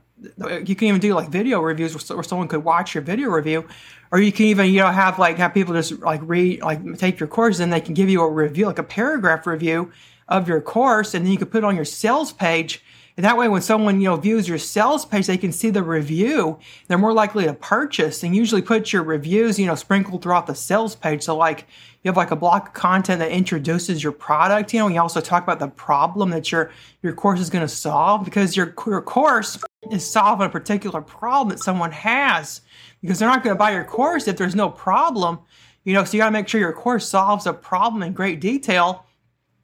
you 0.66 0.76
can 0.76 0.88
even 0.88 1.00
do 1.00 1.14
like 1.14 1.30
video 1.30 1.62
reviews 1.62 2.10
where 2.10 2.24
someone 2.24 2.48
could 2.48 2.64
watch 2.64 2.94
your 2.94 3.04
video 3.04 3.30
review 3.30 3.68
or 4.12 4.20
you 4.20 4.32
can 4.32 4.48
even 4.48 4.68
you 4.68 4.82
know 4.82 4.92
have 4.92 5.18
like 5.18 5.38
have 5.38 5.54
people 5.54 5.74
just 5.74 6.00
like 6.00 6.22
read 6.24 6.62
like 6.62 6.98
take 6.98 7.20
your 7.20 7.28
course 7.28 7.60
and 7.60 7.72
they 7.72 7.82
can 7.82 7.94
give 7.94 8.10
you 8.10 8.22
a 8.22 8.30
review 8.30 8.66
like 8.66 8.80
a 8.80 8.84
paragraph 8.84 9.46
review 9.46 9.92
of 10.30 10.48
your 10.48 10.62
course, 10.62 11.14
and 11.14 11.26
then 11.26 11.32
you 11.32 11.38
can 11.38 11.48
put 11.48 11.60
it 11.60 11.64
on 11.66 11.76
your 11.76 11.86
sales 11.86 12.32
page. 12.32 12.84
And 13.20 13.26
that 13.26 13.36
way, 13.36 13.50
when 13.50 13.62
someone 13.62 14.00
you 14.00 14.08
know 14.08 14.16
views 14.16 14.48
your 14.48 14.58
sales 14.58 15.04
page, 15.04 15.28
they 15.28 15.36
can 15.36 15.52
see 15.52 15.70
the 15.70 15.84
review. 15.84 16.58
They're 16.88 16.98
more 16.98 17.12
likely 17.12 17.44
to 17.44 17.54
purchase. 17.54 18.24
And 18.24 18.34
usually, 18.34 18.62
put 18.62 18.94
your 18.94 19.04
reviews 19.04 19.60
you 19.60 19.66
know 19.66 19.76
sprinkled 19.76 20.22
throughout 20.22 20.48
the 20.48 20.56
sales 20.56 20.96
page. 20.96 21.24
So, 21.24 21.36
like 21.36 21.68
you 22.02 22.08
have 22.08 22.16
like 22.16 22.32
a 22.32 22.38
block 22.38 22.70
of 22.70 22.74
content 22.74 23.20
that 23.20 23.32
introduces 23.32 24.02
your 24.02 24.14
product. 24.14 24.74
You 24.74 24.80
know, 24.80 24.86
and 24.86 24.96
you 24.96 25.02
also 25.02 25.20
talk 25.20 25.44
about 25.44 25.60
the 25.60 25.68
problem 25.68 26.30
that 26.30 26.50
your 26.50 26.72
your 27.04 27.12
course 27.12 27.42
is 27.42 27.50
going 27.50 27.62
to 27.62 27.68
solve 27.68 28.24
because 28.24 28.56
your 28.56 28.74
your 28.88 29.02
course 29.02 29.62
is 29.92 30.10
solving 30.10 30.48
a 30.48 30.50
particular 30.50 31.02
problem 31.02 31.50
that 31.50 31.62
someone 31.62 31.92
has. 31.92 32.62
Because 33.02 33.20
they're 33.20 33.28
not 33.28 33.44
going 33.44 33.54
to 33.54 33.60
buy 33.60 33.74
your 33.74 33.84
course 33.84 34.30
if 34.30 34.38
there's 34.38 34.56
no 34.56 34.70
problem. 34.70 35.40
You 35.84 35.92
know, 35.92 36.06
so 36.06 36.16
you 36.16 36.24
got 36.24 36.28
to 36.28 36.32
make 36.32 36.48
sure 36.48 36.62
your 36.62 36.72
course 36.72 37.06
solves 37.06 37.46
a 37.48 37.52
problem 37.52 38.02
in 38.02 38.14
great 38.14 38.40
detail 38.40 39.06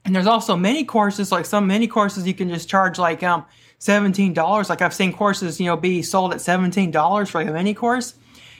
and 0.05 0.15
there's 0.15 0.27
also 0.27 0.55
many 0.55 0.83
courses, 0.83 1.31
like 1.31 1.45
some 1.45 1.67
many 1.67 1.87
courses 1.87 2.25
you 2.25 2.33
can 2.33 2.49
just 2.49 2.69
charge 2.69 2.97
like 2.97 3.23
um 3.23 3.45
$17. 3.79 4.69
Like 4.69 4.81
I've 4.81 4.93
seen 4.93 5.13
courses, 5.13 5.59
you 5.59 5.65
know, 5.65 5.77
be 5.77 6.01
sold 6.01 6.33
at 6.33 6.39
$17 6.39 7.29
for 7.29 7.39
like 7.39 7.47
a 7.47 7.51
mini 7.51 7.73
course. 7.73 8.15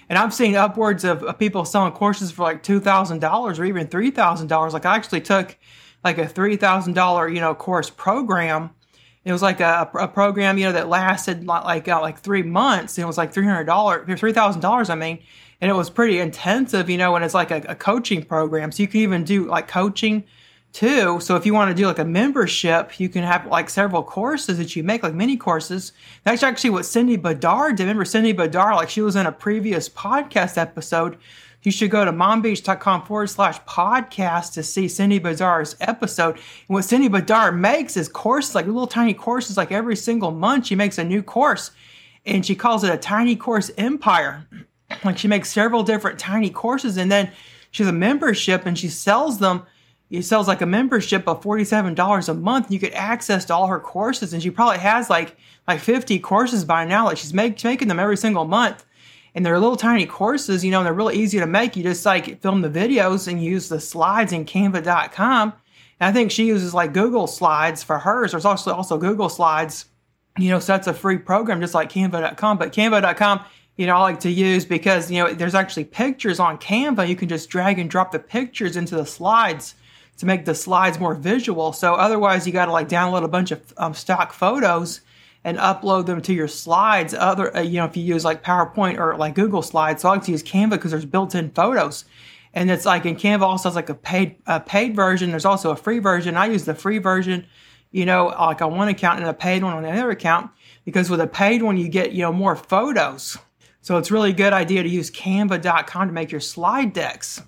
And 0.07 0.19
I've 0.19 0.33
seen 0.33 0.55
upwards 0.55 1.03
of, 1.03 1.23
of 1.23 1.39
people 1.39 1.65
selling 1.65 1.93
courses 1.93 2.31
for 2.31 2.43
like 2.43 2.61
$2,000 2.61 3.59
or 3.59 3.65
even 3.65 3.87
$3,000. 3.87 4.73
Like 4.73 4.85
I 4.85 4.95
actually 4.95 5.21
took 5.21 5.57
like 6.03 6.17
a 6.19 6.25
$3,000, 6.25 7.33
you 7.33 7.41
know, 7.41 7.55
course 7.55 7.89
program. 7.89 8.69
It 9.23 9.31
was 9.31 9.41
like 9.41 9.59
a, 9.59 9.89
a 9.95 10.07
program, 10.07 10.59
you 10.59 10.65
know, 10.65 10.73
that 10.73 10.89
lasted 10.89 11.47
like 11.47 11.87
uh, 11.87 11.99
like 11.99 12.19
three 12.19 12.43
months. 12.43 12.99
It 12.99 13.07
was 13.07 13.17
like 13.17 13.33
$300, 13.33 13.65
$3,000, 13.65 14.89
I 14.89 14.95
mean. 14.95 15.19
And 15.61 15.71
it 15.71 15.73
was 15.73 15.89
pretty 15.89 16.19
intensive, 16.19 16.89
you 16.89 16.97
know, 16.97 17.15
and 17.15 17.25
it's 17.25 17.33
like 17.33 17.49
a, 17.49 17.63
a 17.69 17.75
coaching 17.75 18.23
program. 18.23 18.71
So 18.71 18.83
you 18.83 18.87
can 18.87 18.99
even 18.99 19.23
do 19.23 19.45
like 19.45 19.67
coaching 19.67 20.25
too. 20.75 21.21
So 21.21 21.37
if 21.37 21.45
you 21.45 21.53
want 21.53 21.71
to 21.71 21.73
do 21.73 21.87
like 21.87 21.99
a 21.99 22.05
membership, 22.05 22.99
you 22.99 23.07
can 23.07 23.23
have 23.23 23.45
like 23.47 23.69
several 23.69 24.03
courses 24.03 24.57
that 24.57 24.75
you 24.75 24.83
make, 24.83 25.03
like 25.03 25.13
mini 25.13 25.37
courses. 25.37 25.93
That's 26.25 26.43
actually 26.43 26.71
what 26.71 26.85
Cindy 26.85 27.17
Bidar 27.17 27.77
did. 27.77 27.83
Remember 27.83 28.03
Cindy 28.03 28.33
Bidar, 28.33 28.75
like 28.75 28.89
she 28.89 29.01
was 29.01 29.15
in 29.15 29.25
a 29.25 29.31
previous 29.31 29.87
podcast 29.87 30.57
episode. 30.57 31.17
You 31.63 31.71
should 31.71 31.91
go 31.91 32.03
to 32.03 32.11
mombeach.com 32.11 33.05
forward 33.05 33.29
slash 33.29 33.59
podcast 33.61 34.51
to 34.53 34.63
see 34.63 34.89
Cindy 34.89 35.17
Bidar's 35.17 35.77
episode. 35.79 36.35
And 36.35 36.75
what 36.75 36.83
Cindy 36.83 37.07
Bidar 37.07 37.57
makes 37.57 37.95
is 37.95 38.09
courses, 38.09 38.53
like 38.53 38.65
little 38.65 38.85
tiny 38.85 39.13
courses, 39.13 39.55
like 39.55 39.71
every 39.71 39.95
single 39.95 40.31
month 40.31 40.67
she 40.67 40.75
makes 40.75 40.97
a 40.97 41.05
new 41.05 41.23
course. 41.23 41.71
And 42.25 42.45
she 42.45 42.53
calls 42.53 42.83
it 42.83 42.93
a 42.93 42.97
tiny 42.97 43.37
course 43.37 43.71
empire. 43.77 44.45
Like 45.03 45.17
she 45.17 45.27
makes 45.27 45.49
several 45.49 45.81
different 45.81 46.19
tiny 46.19 46.51
courses 46.51 46.95
and 46.95 47.11
then 47.11 47.31
she 47.71 47.81
has 47.81 47.89
a 47.89 47.93
membership 47.93 48.67
and 48.67 48.77
she 48.77 48.87
sells 48.87 49.39
them 49.39 49.65
it 50.09 50.23
sells 50.23 50.47
like 50.47 50.61
a 50.61 50.67
membership 50.67 51.27
of 51.27 51.41
$47 51.41 52.29
a 52.29 52.33
month. 52.33 52.71
You 52.71 52.79
get 52.79 52.93
access 52.93 53.45
to 53.45 53.55
all 53.55 53.67
her 53.67 53.79
courses, 53.79 54.33
and 54.33 54.41
she 54.41 54.51
probably 54.51 54.77
has 54.79 55.09
like 55.09 55.35
like 55.67 55.79
50 55.79 56.19
courses 56.19 56.63
by 56.63 56.85
now. 56.85 57.05
Like 57.05 57.17
she's 57.17 57.33
make, 57.33 57.63
making 57.63 57.87
them 57.87 57.99
every 57.99 58.17
single 58.17 58.45
month. 58.45 58.85
And 59.33 59.45
they're 59.45 59.59
little 59.59 59.75
tiny 59.75 60.05
courses, 60.05 60.63
you 60.63 60.71
know, 60.71 60.79
and 60.79 60.85
they're 60.85 60.93
really 60.93 61.17
easy 61.17 61.39
to 61.39 61.47
make. 61.47 61.75
You 61.75 61.83
just 61.83 62.05
like 62.05 62.41
film 62.41 62.61
the 62.61 62.69
videos 62.69 63.27
and 63.27 63.43
use 63.43 63.67
the 63.67 63.81
slides 63.81 64.31
in 64.31 64.45
canva.com. 64.45 65.53
And 65.99 66.09
I 66.09 66.13
think 66.13 66.31
she 66.31 66.45
uses 66.45 66.73
like 66.73 66.93
Google 66.93 67.27
Slides 67.27 67.83
for 67.83 67.99
hers. 67.99 68.31
There's 68.31 68.45
also 68.45 68.73
also 68.73 68.97
Google 68.97 69.27
Slides, 69.27 69.85
you 70.37 70.49
know, 70.49 70.59
so 70.59 70.73
that's 70.73 70.87
a 70.87 70.93
free 70.93 71.17
program 71.17 71.59
just 71.59 71.73
like 71.73 71.91
canva.com. 71.91 72.57
But 72.57 72.71
canva.com, 72.71 73.43
you 73.75 73.87
know, 73.87 73.95
I 73.95 74.01
like 74.01 74.19
to 74.21 74.29
use 74.29 74.65
because, 74.65 75.11
you 75.11 75.21
know, 75.21 75.33
there's 75.33 75.55
actually 75.55 75.85
pictures 75.85 76.39
on 76.39 76.57
Canva. 76.57 77.07
You 77.07 77.15
can 77.15 77.27
just 77.27 77.49
drag 77.49 77.79
and 77.79 77.89
drop 77.89 78.11
the 78.11 78.19
pictures 78.19 78.77
into 78.77 78.95
the 78.95 79.05
slides 79.05 79.75
to 80.17 80.25
make 80.25 80.45
the 80.45 80.55
slides 80.55 80.99
more 80.99 81.13
visual. 81.13 81.73
So 81.73 81.93
otherwise, 81.93 82.47
you 82.47 82.53
got 82.53 82.65
to 82.65 82.71
like 82.71 82.89
download 82.89 83.23
a 83.23 83.27
bunch 83.27 83.51
of 83.51 83.73
um, 83.77 83.93
stock 83.93 84.33
photos 84.33 85.01
and 85.43 85.57
upload 85.57 86.05
them 86.07 86.21
to 86.21 86.33
your 86.33 86.47
slides. 86.47 87.13
Other, 87.13 87.55
uh, 87.55 87.61
you 87.61 87.77
know, 87.77 87.85
if 87.85 87.95
you 87.95 88.03
use 88.03 88.25
like 88.25 88.43
PowerPoint 88.43 88.97
or 88.97 89.15
like 89.17 89.35
Google 89.35 89.61
Slides, 89.61 90.01
so 90.01 90.09
I 90.09 90.13
like 90.13 90.23
to 90.23 90.31
use 90.31 90.43
Canva 90.43 90.71
because 90.71 90.91
there's 90.91 91.05
built-in 91.05 91.51
photos. 91.51 92.05
And 92.53 92.71
it's 92.71 92.85
like 92.85 93.05
in 93.05 93.15
Canva 93.15 93.41
also 93.41 93.69
has 93.69 93.75
like 93.75 93.89
a 93.89 93.95
paid 93.95 94.37
a 94.47 94.59
paid 94.59 94.95
version. 94.95 95.29
There's 95.29 95.45
also 95.45 95.71
a 95.71 95.75
free 95.75 95.99
version. 95.99 96.37
I 96.37 96.47
use 96.47 96.63
the 96.63 96.73
free 96.73 96.99
version, 96.99 97.45
you 97.91 98.05
know, 98.05 98.27
like 98.27 98.61
on 98.61 98.75
one 98.75 98.87
account 98.87 99.19
and 99.19 99.27
a 99.27 99.33
paid 99.33 99.61
one 99.61 99.73
on 99.73 99.83
another 99.83 100.09
account 100.09 100.51
because 100.85 101.09
with 101.09 101.19
a 101.19 101.27
paid 101.27 101.61
one 101.61 101.75
you 101.75 101.89
get 101.89 102.13
you 102.13 102.21
know 102.21 102.31
more 102.31 102.55
photos. 102.55 103.37
So 103.81 103.97
it's 103.97 104.09
really 104.09 104.31
a 104.31 104.33
good 104.33 104.53
idea 104.53 104.81
to 104.81 104.89
use 104.89 105.11
Canva.com 105.11 106.07
to 106.07 106.13
make 106.13 106.31
your 106.31 106.41
slide 106.41 106.93
decks. 106.93 107.41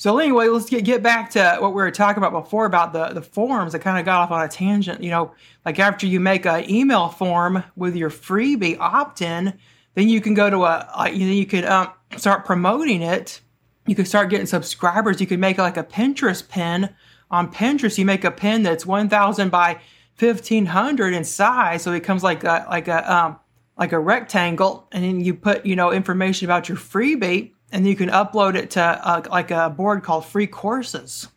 So 0.00 0.16
anyway, 0.16 0.48
let's 0.48 0.70
get, 0.70 0.82
get 0.84 1.02
back 1.02 1.28
to 1.32 1.58
what 1.60 1.74
we 1.74 1.82
were 1.82 1.90
talking 1.90 2.24
about 2.24 2.32
before 2.32 2.64
about 2.64 2.94
the, 2.94 3.08
the 3.08 3.20
forms. 3.20 3.74
I 3.74 3.78
kind 3.80 3.98
of 3.98 4.06
got 4.06 4.22
off 4.22 4.30
on 4.30 4.42
a 4.42 4.48
tangent. 4.48 5.02
You 5.02 5.10
know, 5.10 5.34
like 5.66 5.78
after 5.78 6.06
you 6.06 6.20
make 6.20 6.46
an 6.46 6.70
email 6.70 7.08
form 7.08 7.62
with 7.76 7.94
your 7.94 8.08
freebie 8.08 8.78
opt-in, 8.80 9.58
then 9.92 10.08
you 10.08 10.22
can 10.22 10.32
go 10.32 10.48
to 10.48 10.64
a, 10.64 10.90
a 10.96 11.10
you, 11.10 11.26
know, 11.26 11.32
you 11.34 11.44
could 11.44 11.66
um, 11.66 11.90
start 12.16 12.46
promoting 12.46 13.02
it. 13.02 13.42
You 13.86 13.94
could 13.94 14.08
start 14.08 14.30
getting 14.30 14.46
subscribers. 14.46 15.20
You 15.20 15.26
could 15.26 15.38
make 15.38 15.58
like 15.58 15.76
a 15.76 15.84
Pinterest 15.84 16.48
pin 16.48 16.88
on 17.30 17.52
Pinterest. 17.52 17.98
You 17.98 18.06
make 18.06 18.24
a 18.24 18.30
pin 18.30 18.62
that's 18.62 18.86
1,000 18.86 19.50
by 19.50 19.82
1,500 20.18 21.12
in 21.12 21.24
size, 21.24 21.82
so 21.82 21.92
it 21.92 22.00
comes 22.00 22.24
like 22.24 22.42
a, 22.42 22.66
like 22.70 22.88
a 22.88 23.14
um, 23.14 23.38
like 23.76 23.92
a 23.92 23.98
rectangle, 23.98 24.88
and 24.92 25.04
then 25.04 25.20
you 25.20 25.34
put 25.34 25.66
you 25.66 25.76
know 25.76 25.92
information 25.92 26.46
about 26.46 26.70
your 26.70 26.78
freebie 26.78 27.52
and 27.72 27.86
you 27.86 27.96
can 27.96 28.08
upload 28.08 28.54
it 28.54 28.70
to 28.70 28.82
uh, 28.82 29.22
like 29.30 29.50
a 29.50 29.70
board 29.70 30.02
called 30.02 30.24
free 30.24 30.46
courses. 30.46 31.28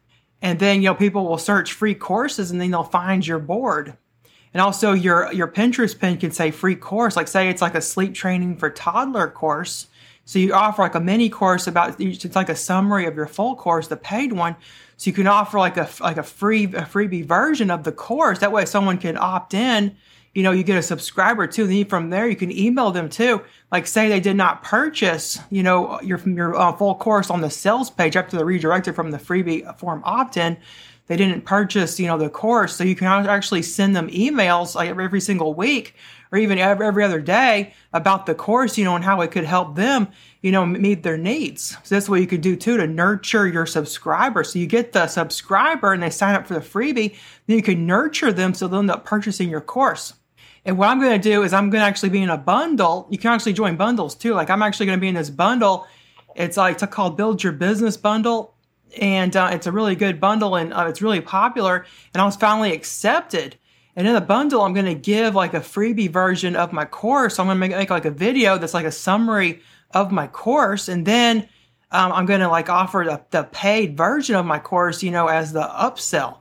And 0.42 0.60
then 0.60 0.82
you 0.82 0.90
know 0.90 0.96
people 0.96 1.26
will 1.26 1.38
search 1.38 1.74
free 1.74 1.96
courses 1.96 2.52
and 2.52 2.60
then 2.60 2.72
they'll 2.72 2.84
find 2.84 3.26
your 3.26 3.40
board. 3.40 3.98
And 4.54 4.62
also 4.62 4.94
your 4.94 5.32
your 5.32 5.48
pinterest 5.48 6.00
pin 6.00 6.18
can 6.18 6.32
say 6.32 6.52
free 6.52 6.76
course 6.76 7.16
like 7.16 7.28
say 7.28 7.50
it's 7.50 7.62
like 7.62 7.76
a 7.76 7.82
sleep 7.82 8.14
training 8.14 8.58
for 8.58 8.70
toddler 8.70 9.30
course. 9.30 9.88
So 10.26 10.40
you 10.40 10.54
offer 10.54 10.82
like 10.82 10.96
a 10.96 11.00
mini 11.00 11.30
course 11.30 11.68
about 11.68 12.00
it's 12.00 12.36
like 12.36 12.50
a 12.50 12.56
summary 12.56 13.06
of 13.06 13.16
your 13.16 13.28
full 13.28 13.56
course 13.56 13.88
the 13.88 13.98
paid 13.98 14.34
one. 14.34 14.56
So 14.98 15.10
you 15.10 15.14
can 15.14 15.28
offer 15.28 15.58
like 15.58 15.78
a 15.78 15.90
like 16.02 16.18
a 16.18 16.24
free 16.24 16.66
a 16.66 16.84
freebie 16.84 17.26
version 17.26 17.72
of 17.72 17.84
the 17.84 17.92
course. 17.92 18.40
That 18.40 18.52
way 18.52 18.66
someone 18.66 18.98
can 18.98 19.18
opt 19.18 19.54
in 19.54 19.96
you 20.34 20.42
know, 20.42 20.52
you 20.52 20.64
get 20.64 20.78
a 20.78 20.82
subscriber 20.82 21.46
too. 21.46 21.68
Then 21.68 21.86
from 21.86 22.10
there, 22.10 22.28
you 22.28 22.36
can 22.36 22.52
email 22.52 22.92
them 22.92 23.10
too. 23.10 23.42
Like 23.72 23.86
say 23.86 24.10
they 24.10 24.20
did 24.20 24.36
not 24.36 24.64
purchase, 24.64 25.40
you 25.50 25.64
know, 25.64 26.02
your 26.02 26.20
your 26.28 26.56
uh, 26.56 26.74
full 26.74 26.96
course 26.96 27.30
on 27.30 27.42
the 27.42 27.50
sales 27.50 27.90
page 27.90 28.16
after 28.16 28.38
they 28.38 28.44
redirected 28.44 28.96
from 28.96 29.12
the 29.12 29.20
freebie 29.20 29.78
form 29.78 30.02
opt-in. 30.06 30.58
They 31.08 31.18
didn't 31.18 31.44
purchase, 31.44 32.00
you 32.00 32.08
know, 32.08 32.18
the 32.18 32.30
course, 32.30 32.78
so 32.78 32.86
you 32.86 32.96
can 32.96 33.08
actually 33.08 33.62
send 33.62 33.94
them 33.94 34.10
emails 34.10 34.74
like 34.74 34.90
every 34.90 35.20
single 35.20 35.54
week 35.54 35.96
or 36.32 36.38
even 36.38 36.58
every, 36.58 36.88
every 36.88 37.04
other 37.04 37.20
day 37.20 37.74
about 37.92 38.26
the 38.26 38.34
course, 38.34 38.78
you 38.78 38.86
know, 38.86 38.96
and 38.96 39.04
how 39.04 39.20
it 39.20 39.30
could 39.30 39.44
help 39.44 39.76
them, 39.76 40.08
you 40.42 40.52
know, 40.52 40.66
meet 40.66 41.04
their 41.04 41.18
needs. 41.18 41.78
So 41.84 41.94
that's 41.94 42.08
what 42.08 42.22
you 42.22 42.26
could 42.26 42.40
do 42.40 42.56
too 42.56 42.78
to 42.78 42.88
nurture 42.88 43.46
your 43.46 43.66
subscriber. 43.66 44.46
So 44.46 44.60
you 44.60 44.66
get 44.66 44.94
the 44.94 45.08
subscriber 45.08 45.92
and 45.92 46.02
they 46.02 46.10
sign 46.10 46.36
up 46.36 46.48
for 46.48 46.54
the 46.54 46.62
freebie, 46.62 47.18
then 47.48 47.58
you 47.58 47.62
can 47.62 47.86
nurture 47.86 48.32
them 48.32 48.54
so 48.54 48.70
they'll 48.70 48.80
end 48.80 48.90
up 48.90 49.04
purchasing 49.06 49.50
your 49.50 49.62
course. 49.62 50.14
And 50.66 50.78
what 50.78 50.90
I'm 50.90 51.00
going 51.00 51.20
to 51.20 51.30
do 51.30 51.44
is 51.44 51.54
I'm 51.54 51.70
going 51.70 51.82
to 51.82 51.86
actually 51.86 52.10
be 52.10 52.22
in 52.22 52.30
a 52.30 52.38
bundle. 52.38 53.08
You 53.10 53.18
can 53.18 53.32
actually 53.32 53.54
join 53.54 53.76
bundles 53.76 54.16
too. 54.16 54.34
Like 54.34 54.50
I'm 54.50 54.62
actually 54.62 54.86
going 54.86 54.98
to 54.98 55.02
be 55.02 55.10
in 55.10 55.16
this 55.16 55.30
bundle. 55.30 55.88
It's 56.36 56.58
like 56.58 56.82
it's 56.82 56.94
called 56.94 57.18
Build 57.18 57.44
Your 57.44 57.54
Business 57.54 57.98
Bundle, 57.98 58.56
and 59.00 59.36
uh, 59.36 59.50
it's 59.52 59.68
a 59.68 59.72
really 59.72 59.96
good 59.96 60.20
bundle 60.20 60.56
and 60.56 60.74
uh, 60.74 60.86
it's 60.88 61.02
really 61.02 61.22
popular. 61.22 61.86
And 62.14 62.22
I 62.22 62.26
was 62.26 62.36
finally 62.36 62.74
accepted. 62.74 63.58
And 63.96 64.08
in 64.08 64.14
the 64.14 64.22
bundle, 64.22 64.62
I'm 64.62 64.74
going 64.74 64.86
to 64.86 64.96
give 64.96 65.36
like 65.36 65.54
a 65.54 65.60
freebie 65.60 66.10
version 66.10 66.56
of 66.56 66.74
my 66.74 66.86
course. 66.86 67.36
So 67.36 67.44
I'm 67.44 67.48
going 67.48 67.58
to 67.58 67.60
make, 67.60 67.72
make 67.72 67.90
like 67.90 68.06
a 68.06 68.12
video 68.12 68.58
that's 68.58 68.74
like 68.74 68.86
a 68.86 68.92
summary 68.92 69.62
of 69.92 70.12
my 70.12 70.28
course. 70.28 70.88
And 70.88 71.06
then 71.06 71.48
um, 71.92 72.12
I'm 72.12 72.26
going 72.26 72.40
to 72.40 72.48
like 72.48 72.70
offer 72.70 73.04
the, 73.06 73.22
the 73.30 73.44
paid 73.44 73.96
version 73.96 74.36
of 74.36 74.46
my 74.46 74.58
course, 74.58 75.04
you 75.04 75.12
know, 75.12 75.28
as 75.28 75.54
the 75.54 75.62
upsell. 75.62 76.38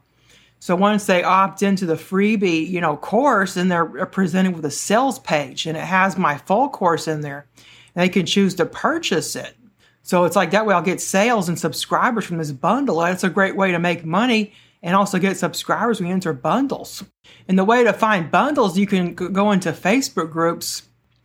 So 0.63 0.77
once 0.77 1.07
they 1.07 1.25
opt 1.25 1.65
into 1.65 1.87
the 1.87 1.97
freebie, 1.97 2.69
you 2.69 2.81
know, 2.81 2.97
course, 2.97 3.55
then 3.55 3.67
they're 3.67 4.07
presented 4.07 4.55
with 4.55 4.65
a 4.65 4.71
sales 4.71 5.19
page 5.19 5.67
and 5.67 5.77
it 5.77 5.83
has 5.83 6.17
my 6.17 6.39
full 6.39 6.69
course 6.69 7.09
in 7.09 7.21
there. 7.21 7.49
And 7.97 8.05
they 8.05 8.09
can 8.09 8.27
choose 8.27 8.55
to 8.55 8.65
purchase 8.65 9.35
it. 9.35 9.57
So 10.03 10.23
it's 10.23 10.37
like 10.37 10.53
that 10.53 10.65
way 10.65 10.73
I'll 10.73 10.81
get 10.81 11.01
sales 11.01 11.49
and 11.49 11.59
subscribers 11.59 12.27
from 12.27 12.39
this 12.39 12.53
bundle. 12.53 13.01
That's 13.01 13.25
a 13.25 13.29
great 13.29 13.57
way 13.57 13.73
to 13.73 13.81
make 13.81 14.05
money 14.05 14.53
and 14.85 14.95
also 14.95 15.19
get 15.19 15.37
subscribers 15.37 15.99
when 15.99 16.11
you 16.11 16.15
enter 16.15 16.33
bundles. 16.33 17.03
And 17.49 17.59
the 17.59 17.65
way 17.65 17.83
to 17.83 17.93
find 17.93 18.31
bundles, 18.31 18.79
you 18.79 18.87
can 18.87 19.15
go 19.15 19.51
into 19.51 19.73
Facebook 19.73 20.31
groups 20.31 20.85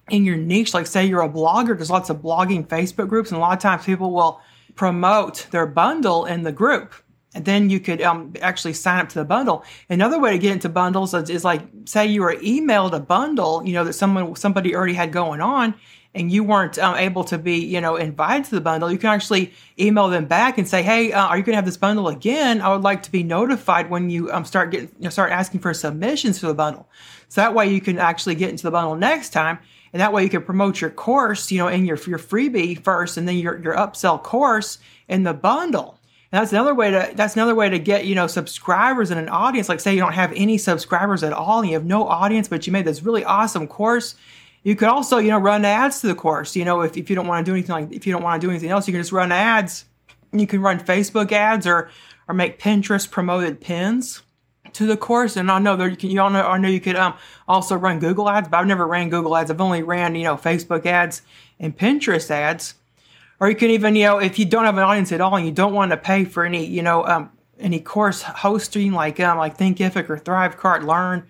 in 0.09 0.25
your 0.25 0.37
niche. 0.37 0.73
Like 0.73 0.87
say 0.87 1.05
you're 1.05 1.21
a 1.21 1.29
blogger, 1.29 1.77
there's 1.77 1.91
lots 1.91 2.09
of 2.09 2.23
blogging 2.23 2.65
Facebook 2.65 3.07
groups, 3.07 3.29
and 3.29 3.37
a 3.37 3.41
lot 3.41 3.55
of 3.55 3.61
times 3.61 3.85
people 3.85 4.13
will 4.13 4.41
promote 4.73 5.45
their 5.51 5.67
bundle 5.67 6.25
in 6.25 6.41
the 6.41 6.51
group 6.51 6.95
then 7.45 7.69
you 7.69 7.79
could 7.79 8.01
um, 8.01 8.33
actually 8.41 8.73
sign 8.73 8.99
up 8.99 9.09
to 9.09 9.19
the 9.19 9.25
bundle. 9.25 9.63
Another 9.89 10.19
way 10.19 10.31
to 10.31 10.37
get 10.37 10.53
into 10.53 10.69
bundles 10.69 11.13
is, 11.13 11.29
is, 11.29 11.43
like, 11.43 11.61
say 11.85 12.05
you 12.05 12.21
were 12.21 12.35
emailed 12.35 12.93
a 12.93 12.99
bundle, 12.99 13.61
you 13.65 13.73
know, 13.73 13.83
that 13.83 13.93
someone 13.93 14.35
somebody 14.35 14.75
already 14.75 14.93
had 14.93 15.11
going 15.11 15.41
on, 15.41 15.73
and 16.15 16.31
you 16.31 16.43
weren't 16.43 16.79
um, 16.79 16.95
able 16.95 17.23
to 17.25 17.37
be, 17.37 17.57
you 17.57 17.79
know, 17.79 17.95
invited 17.95 18.45
to 18.45 18.55
the 18.55 18.61
bundle. 18.61 18.91
You 18.91 18.97
can 18.97 19.09
actually 19.09 19.53
email 19.79 20.07
them 20.09 20.25
back 20.25 20.57
and 20.57 20.67
say, 20.67 20.81
"Hey, 20.81 21.11
uh, 21.11 21.27
are 21.27 21.37
you 21.37 21.43
going 21.43 21.53
to 21.53 21.57
have 21.57 21.65
this 21.65 21.77
bundle 21.77 22.07
again? 22.07 22.61
I 22.61 22.73
would 22.73 22.83
like 22.83 23.03
to 23.03 23.11
be 23.11 23.23
notified 23.23 23.89
when 23.89 24.09
you 24.09 24.31
um, 24.31 24.45
start 24.45 24.71
getting, 24.71 24.87
you 24.97 25.03
know, 25.05 25.09
start 25.09 25.31
asking 25.31 25.59
for 25.59 25.73
submissions 25.73 26.39
for 26.39 26.47
the 26.47 26.53
bundle." 26.53 26.87
So 27.29 27.41
that 27.41 27.53
way 27.53 27.71
you 27.73 27.81
can 27.81 27.99
actually 27.99 28.35
get 28.35 28.49
into 28.49 28.63
the 28.63 28.71
bundle 28.71 28.95
next 28.95 29.29
time. 29.31 29.59
And 29.93 30.01
that 30.01 30.11
way 30.11 30.23
you 30.23 30.29
can 30.29 30.43
promote 30.43 30.81
your 30.81 30.89
course, 30.89 31.51
you 31.51 31.59
know, 31.59 31.67
in 31.67 31.85
your 31.85 31.97
your 32.07 32.19
freebie 32.19 32.83
first, 32.83 33.17
and 33.17 33.27
then 33.27 33.37
your 33.37 33.61
your 33.61 33.75
upsell 33.75 34.21
course 34.21 34.79
in 35.07 35.23
the 35.23 35.33
bundle. 35.33 35.96
And 36.31 36.41
that's 36.41 36.51
another 36.51 36.75
way 36.75 36.91
to 36.91 37.11
that's 37.15 37.35
another 37.35 37.55
way 37.55 37.69
to 37.69 37.79
get 37.79 38.05
you 38.05 38.15
know 38.15 38.27
subscribers 38.27 39.11
and 39.11 39.19
an 39.19 39.29
audience. 39.29 39.69
Like 39.69 39.79
say 39.79 39.93
you 39.93 40.01
don't 40.01 40.13
have 40.13 40.33
any 40.35 40.57
subscribers 40.57 41.23
at 41.23 41.31
all, 41.31 41.59
and 41.59 41.69
you 41.69 41.75
have 41.75 41.85
no 41.85 42.07
audience, 42.07 42.47
but 42.49 42.67
you 42.67 42.73
made 42.73 42.85
this 42.85 43.03
really 43.03 43.23
awesome 43.23 43.67
course. 43.67 44.15
You 44.63 44.75
could 44.75 44.89
also 44.89 45.19
you 45.19 45.29
know 45.29 45.37
run 45.37 45.63
ads 45.63 46.01
to 46.01 46.07
the 46.07 46.15
course. 46.15 46.55
You 46.55 46.65
know 46.65 46.81
if, 46.81 46.97
if 46.97 47.09
you 47.09 47.15
don't 47.15 47.27
want 47.27 47.45
to 47.45 47.49
do 47.49 47.55
anything 47.55 47.73
like 47.73 47.93
if 47.93 48.05
you 48.05 48.11
don't 48.11 48.23
want 48.23 48.41
to 48.41 48.45
do 48.45 48.51
anything 48.51 48.69
else, 48.69 48.87
you 48.87 48.93
can 48.93 49.01
just 49.01 49.13
run 49.13 49.31
ads. 49.31 49.85
You 50.33 50.47
can 50.47 50.61
run 50.61 50.79
Facebook 50.79 51.31
ads 51.31 51.65
or 51.65 51.89
or 52.27 52.35
make 52.35 52.59
Pinterest 52.59 53.09
promoted 53.09 53.61
pins 53.61 54.21
to 54.73 54.85
the 54.85 54.97
course. 54.97 55.37
And 55.37 55.49
I 55.49 55.59
know 55.59 55.77
that 55.77 55.89
you 55.89 55.95
can 55.95 56.09
you 56.09 56.19
all 56.19 56.29
know 56.29 56.45
I 56.45 56.57
know 56.57 56.67
you 56.67 56.81
could 56.81 56.97
um 56.97 57.13
also 57.47 57.77
run 57.77 57.99
Google 57.99 58.29
ads, 58.29 58.49
but 58.49 58.57
I've 58.57 58.67
never 58.67 58.85
ran 58.85 59.09
Google 59.09 59.37
ads. 59.37 59.49
I've 59.49 59.61
only 59.61 59.81
ran 59.81 60.13
you 60.15 60.25
know 60.25 60.35
Facebook 60.35 60.85
ads 60.85 61.21
and 61.57 61.77
Pinterest 61.77 62.29
ads. 62.29 62.73
Or 63.39 63.49
you 63.49 63.55
can 63.55 63.69
even, 63.69 63.95
you 63.95 64.05
know, 64.05 64.17
if 64.17 64.39
you 64.39 64.45
don't 64.45 64.65
have 64.65 64.77
an 64.77 64.83
audience 64.83 65.11
at 65.11 65.21
all 65.21 65.35
and 65.35 65.45
you 65.45 65.51
don't 65.51 65.73
want 65.73 65.91
to 65.91 65.97
pay 65.97 66.25
for 66.25 66.43
any, 66.43 66.65
you 66.65 66.81
know, 66.81 67.05
um, 67.05 67.31
any 67.59 67.79
course 67.79 68.21
hosting 68.21 68.91
like 68.91 69.19
um, 69.19 69.37
like 69.37 69.57
Thinkific 69.57 70.09
or 70.09 70.17
Thrivecart 70.17 70.85
Learn 70.85 71.27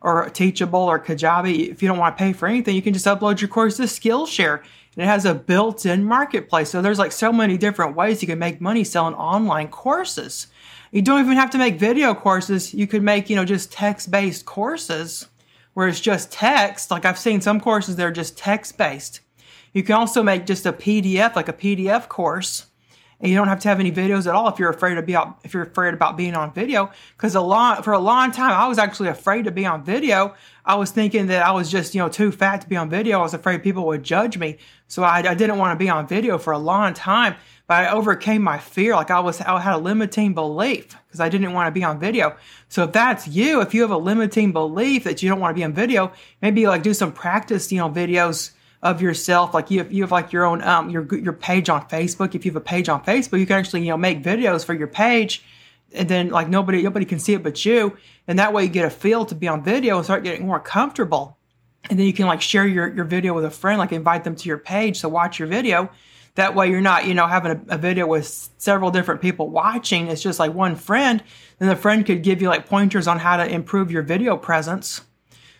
or 0.00 0.28
Teachable 0.30 0.80
or 0.80 1.00
Kajabi, 1.00 1.68
if 1.68 1.82
you 1.82 1.88
don't 1.88 1.98
want 1.98 2.16
to 2.16 2.22
pay 2.22 2.32
for 2.32 2.46
anything, 2.46 2.76
you 2.76 2.82
can 2.82 2.92
just 2.92 3.06
upload 3.06 3.40
your 3.40 3.48
course 3.48 3.76
to 3.78 3.84
Skillshare. 3.84 4.60
And 4.94 5.04
it 5.04 5.06
has 5.06 5.24
a 5.24 5.34
built-in 5.34 6.04
marketplace. 6.04 6.70
So 6.70 6.82
there's 6.82 6.98
like 6.98 7.12
so 7.12 7.32
many 7.32 7.56
different 7.56 7.96
ways 7.96 8.22
you 8.22 8.28
can 8.28 8.38
make 8.38 8.60
money 8.60 8.84
selling 8.84 9.14
online 9.14 9.68
courses. 9.68 10.48
You 10.90 11.02
don't 11.02 11.20
even 11.20 11.36
have 11.36 11.50
to 11.50 11.58
make 11.58 11.78
video 11.78 12.14
courses. 12.14 12.72
You 12.72 12.86
could 12.86 13.02
make, 13.02 13.28
you 13.28 13.36
know, 13.36 13.44
just 13.44 13.70
text-based 13.72 14.44
courses 14.44 15.28
where 15.74 15.86
it's 15.86 16.00
just 16.00 16.32
text. 16.32 16.90
Like 16.90 17.04
I've 17.04 17.18
seen 17.18 17.40
some 17.40 17.60
courses 17.60 17.96
that 17.96 18.06
are 18.06 18.12
just 18.12 18.38
text-based 18.38 19.20
you 19.72 19.82
can 19.82 19.94
also 19.94 20.22
make 20.22 20.46
just 20.46 20.66
a 20.66 20.72
PDF, 20.72 21.36
like 21.36 21.48
a 21.48 21.52
PDF 21.52 22.08
course, 22.08 22.66
and 23.20 23.30
you 23.30 23.36
don't 23.36 23.48
have 23.48 23.60
to 23.60 23.68
have 23.68 23.80
any 23.80 23.90
videos 23.90 24.26
at 24.26 24.34
all 24.34 24.48
if 24.48 24.58
you're 24.58 24.70
afraid 24.70 24.94
to 24.94 25.02
be 25.02 25.16
out, 25.16 25.38
if 25.42 25.52
you're 25.52 25.64
afraid 25.64 25.92
about 25.92 26.16
being 26.16 26.34
on 26.34 26.52
video. 26.52 26.90
Because 27.16 27.34
a 27.34 27.40
long 27.40 27.82
for 27.82 27.92
a 27.92 27.98
long 27.98 28.30
time, 28.30 28.52
I 28.52 28.68
was 28.68 28.78
actually 28.78 29.08
afraid 29.08 29.44
to 29.46 29.50
be 29.50 29.66
on 29.66 29.84
video. 29.84 30.34
I 30.64 30.76
was 30.76 30.90
thinking 30.90 31.26
that 31.26 31.44
I 31.44 31.50
was 31.50 31.70
just 31.70 31.94
you 31.94 32.00
know 32.00 32.08
too 32.08 32.30
fat 32.30 32.60
to 32.60 32.68
be 32.68 32.76
on 32.76 32.88
video. 32.88 33.18
I 33.18 33.22
was 33.22 33.34
afraid 33.34 33.62
people 33.62 33.86
would 33.86 34.04
judge 34.04 34.38
me, 34.38 34.58
so 34.86 35.02
I, 35.02 35.18
I 35.18 35.34
didn't 35.34 35.58
want 35.58 35.76
to 35.78 35.84
be 35.84 35.90
on 35.90 36.06
video 36.06 36.38
for 36.38 36.52
a 36.52 36.58
long 36.58 36.94
time. 36.94 37.34
But 37.66 37.84
I 37.84 37.90
overcame 37.90 38.40
my 38.40 38.58
fear. 38.58 38.94
Like 38.94 39.10
I 39.10 39.20
was, 39.20 39.42
I 39.42 39.60
had 39.60 39.74
a 39.74 39.78
limiting 39.78 40.32
belief 40.32 40.96
because 41.06 41.20
I 41.20 41.28
didn't 41.28 41.52
want 41.52 41.66
to 41.66 41.70
be 41.70 41.84
on 41.84 42.00
video. 42.00 42.34
So 42.68 42.84
if 42.84 42.92
that's 42.92 43.28
you, 43.28 43.60
if 43.60 43.74
you 43.74 43.82
have 43.82 43.90
a 43.90 43.98
limiting 43.98 44.52
belief 44.52 45.04
that 45.04 45.22
you 45.22 45.28
don't 45.28 45.38
want 45.38 45.54
to 45.54 45.60
be 45.60 45.64
on 45.64 45.74
video, 45.74 46.12
maybe 46.40 46.66
like 46.66 46.82
do 46.82 46.94
some 46.94 47.12
practice, 47.12 47.70
you 47.70 47.76
know, 47.76 47.90
videos 47.90 48.52
of 48.82 49.02
yourself. 49.02 49.54
Like 49.54 49.70
you 49.70 49.78
have, 49.78 49.92
you 49.92 50.02
have 50.02 50.12
like 50.12 50.32
your 50.32 50.44
own 50.44 50.62
um 50.62 50.90
your 50.90 51.06
your 51.16 51.32
page 51.32 51.68
on 51.68 51.88
Facebook. 51.88 52.34
If 52.34 52.44
you 52.44 52.52
have 52.52 52.56
a 52.56 52.64
page 52.64 52.88
on 52.88 53.04
Facebook, 53.04 53.38
you 53.38 53.46
can 53.46 53.56
actually 53.58 53.82
you 53.82 53.88
know 53.88 53.96
make 53.96 54.22
videos 54.22 54.64
for 54.64 54.74
your 54.74 54.86
page, 54.86 55.44
and 55.92 56.08
then 56.08 56.30
like 56.30 56.48
nobody 56.48 56.82
nobody 56.82 57.04
can 57.04 57.18
see 57.18 57.34
it 57.34 57.42
but 57.42 57.64
you. 57.64 57.96
And 58.26 58.38
that 58.38 58.52
way 58.52 58.64
you 58.64 58.68
get 58.68 58.84
a 58.84 58.90
feel 58.90 59.24
to 59.26 59.34
be 59.34 59.48
on 59.48 59.64
video 59.64 59.96
and 59.96 60.04
start 60.04 60.22
getting 60.22 60.46
more 60.46 60.60
comfortable. 60.60 61.36
And 61.88 61.98
then 61.98 62.06
you 62.06 62.12
can 62.12 62.26
like 62.26 62.42
share 62.42 62.66
your 62.66 62.92
your 62.94 63.04
video 63.04 63.34
with 63.34 63.44
a 63.44 63.50
friend, 63.50 63.78
like 63.78 63.92
invite 63.92 64.24
them 64.24 64.36
to 64.36 64.48
your 64.48 64.58
page 64.58 65.00
to 65.00 65.08
watch 65.08 65.38
your 65.38 65.48
video. 65.48 65.90
That 66.34 66.54
way 66.54 66.70
you're 66.70 66.80
not 66.80 67.06
you 67.06 67.14
know 67.14 67.26
having 67.26 67.52
a, 67.52 67.74
a 67.74 67.78
video 67.78 68.06
with 68.06 68.50
several 68.58 68.92
different 68.92 69.20
people 69.20 69.48
watching. 69.48 70.06
It's 70.06 70.22
just 70.22 70.38
like 70.38 70.54
one 70.54 70.76
friend. 70.76 71.22
Then 71.58 71.68
the 71.68 71.76
friend 71.76 72.06
could 72.06 72.22
give 72.22 72.40
you 72.40 72.48
like 72.48 72.68
pointers 72.68 73.08
on 73.08 73.18
how 73.18 73.38
to 73.38 73.46
improve 73.48 73.90
your 73.90 74.02
video 74.02 74.36
presence 74.36 75.00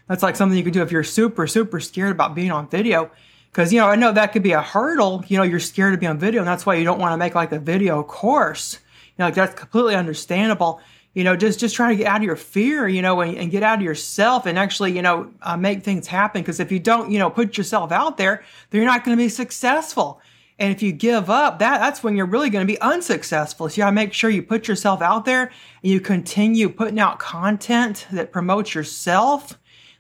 that's 0.09 0.23
like 0.23 0.37
something 0.37 0.57
you 0.57 0.65
could 0.65 0.73
do 0.73 0.83
if 0.83 0.91
you're 0.91 1.05
super, 1.05 1.47
super 1.47 1.81
scared 1.81 2.13
about 2.13 2.35
being 2.35 2.51
on 2.51 2.69
video. 2.69 3.11
Because, 3.51 3.73
you 3.73 3.81
know, 3.81 3.87
I 3.87 3.97
know 3.97 4.13
that 4.13 4.33
could 4.33 4.43
be 4.43 4.53
a 4.53 4.63
hurdle. 4.63 5.25
You 5.29 5.39
know, 5.39 5.43
you're 5.43 5.61
scared 5.61 5.95
to 5.95 5.99
be 5.99 6.07
on 6.07 6.19
video, 6.19 6.41
and 6.41 6.49
that's 6.49 6.67
why 6.67 6.75
you 6.75 6.85
don't 6.85 6.99
want 6.99 7.13
to 7.13 7.17
make 7.17 7.35
like 7.35 7.53
a 7.53 7.59
video 7.59 8.03
course. 8.03 8.79
You 9.07 9.15
know, 9.21 9.25
like 9.27 9.35
that's 9.35 9.55
completely 9.55 9.95
understandable. 9.95 10.81
You 11.15 11.25
know, 11.25 11.35
just 11.35 11.59
just 11.59 11.75
try 11.75 11.91
to 11.91 11.97
get 11.97 12.07
out 12.07 12.19
of 12.19 12.23
your 12.23 12.37
fear, 12.37 12.87
you 12.87 13.03
know, 13.03 13.21
and, 13.21 13.37
and 13.37 13.51
get 13.51 13.63
out 13.63 13.79
of 13.79 13.83
yourself 13.83 14.47
and 14.47 14.59
actually, 14.59 14.95
you 14.95 15.03
know, 15.03 15.33
uh, 15.43 15.57
make 15.57 15.83
things 15.83 16.07
happen. 16.07 16.43
Because 16.43 16.61
if 16.61 16.71
you 16.71 16.79
don't, 16.79 17.11
you 17.11 17.19
know, 17.19 17.31
put 17.31 17.57
yourself 17.57 17.91
out 17.91 18.19
there, 18.19 18.45
then 18.71 18.81
you're 18.81 18.91
not 18.91 19.05
going 19.05 19.17
to 19.17 19.23
be 19.23 19.29
successful. 19.29 20.21
And 20.61 20.73
if 20.73 20.83
you 20.83 20.93
give 20.93 21.31
up, 21.31 21.61
that 21.61 21.79
that's 21.79 22.03
when 22.03 22.17
you're 22.17 22.27
really 22.27 22.51
going 22.51 22.67
to 22.67 22.73
be 22.73 22.81
unsuccessful. 22.81 23.69
So 23.69 23.75
you 23.75 23.83
got 23.83 23.91
to 23.91 23.93
make 23.93 24.13
sure 24.13 24.29
you 24.29 24.43
put 24.43 24.69
yourself 24.69 25.01
out 25.01 25.25
there 25.25 25.51
and 25.83 25.93
you 25.93 26.01
continue 26.01 26.69
putting 26.69 27.01
out 27.01 27.19
content 27.19 28.07
that 28.13 28.33
promotes 28.33 28.75
yourself 28.75 29.59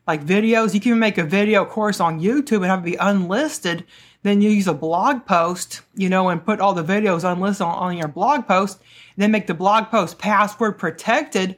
like 0.08 0.24
videos. 0.24 0.72
You 0.72 0.80
can 0.80 0.98
make 0.98 1.18
a 1.18 1.22
video 1.22 1.66
course 1.66 2.00
on 2.00 2.18
YouTube 2.18 2.56
and 2.56 2.64
have 2.64 2.80
it 2.80 2.84
be 2.86 2.96
unlisted. 2.96 3.84
Then 4.22 4.40
you 4.40 4.48
use 4.48 4.66
a 4.66 4.74
blog 4.74 5.26
post, 5.26 5.82
you 5.94 6.08
know, 6.08 6.30
and 6.30 6.44
put 6.44 6.60
all 6.60 6.72
the 6.72 6.82
videos 6.82 7.30
unlisted 7.30 7.66
on, 7.66 7.74
on 7.74 7.96
your 7.96 8.08
blog 8.08 8.48
post. 8.48 8.80
then 9.18 9.30
make 9.30 9.46
the 9.46 9.54
blog 9.54 9.90
post 9.90 10.18
password 10.18 10.78
protected. 10.78 11.56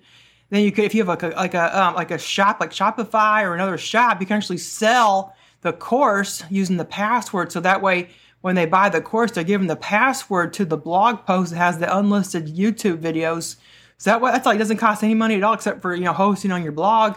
Then 0.50 0.64
you 0.64 0.72
could, 0.72 0.84
if 0.84 0.94
you 0.94 1.00
have 1.00 1.08
like 1.08 1.22
a 1.22 1.28
like 1.28 1.54
a 1.54 1.80
um, 1.80 1.94
like 1.94 2.10
a 2.10 2.18
shop 2.18 2.58
like 2.58 2.72
Shopify 2.72 3.44
or 3.44 3.54
another 3.54 3.78
shop, 3.78 4.20
you 4.20 4.26
can 4.26 4.36
actually 4.36 4.58
sell 4.58 5.32
the 5.60 5.72
course 5.72 6.42
using 6.50 6.76
the 6.76 6.84
password. 6.84 7.52
So 7.52 7.60
that 7.60 7.80
way, 7.80 8.08
when 8.40 8.56
they 8.56 8.66
buy 8.66 8.88
the 8.88 9.00
course, 9.00 9.30
they're 9.30 9.44
given 9.44 9.68
the 9.68 9.76
password 9.76 10.52
to 10.54 10.64
the 10.64 10.76
blog 10.76 11.24
post 11.24 11.52
that 11.52 11.58
has 11.58 11.78
the 11.78 11.96
unlisted 11.96 12.48
YouTube 12.48 12.98
videos. 12.98 13.56
So 13.96 14.10
that 14.10 14.20
way, 14.20 14.32
that's 14.32 14.44
like 14.44 14.58
doesn't 14.58 14.78
cost 14.78 15.04
any 15.04 15.14
money 15.14 15.36
at 15.36 15.44
all 15.44 15.54
except 15.54 15.80
for 15.80 15.94
you 15.94 16.02
know 16.02 16.12
hosting 16.12 16.50
on 16.50 16.64
your 16.64 16.72
blog 16.72 17.16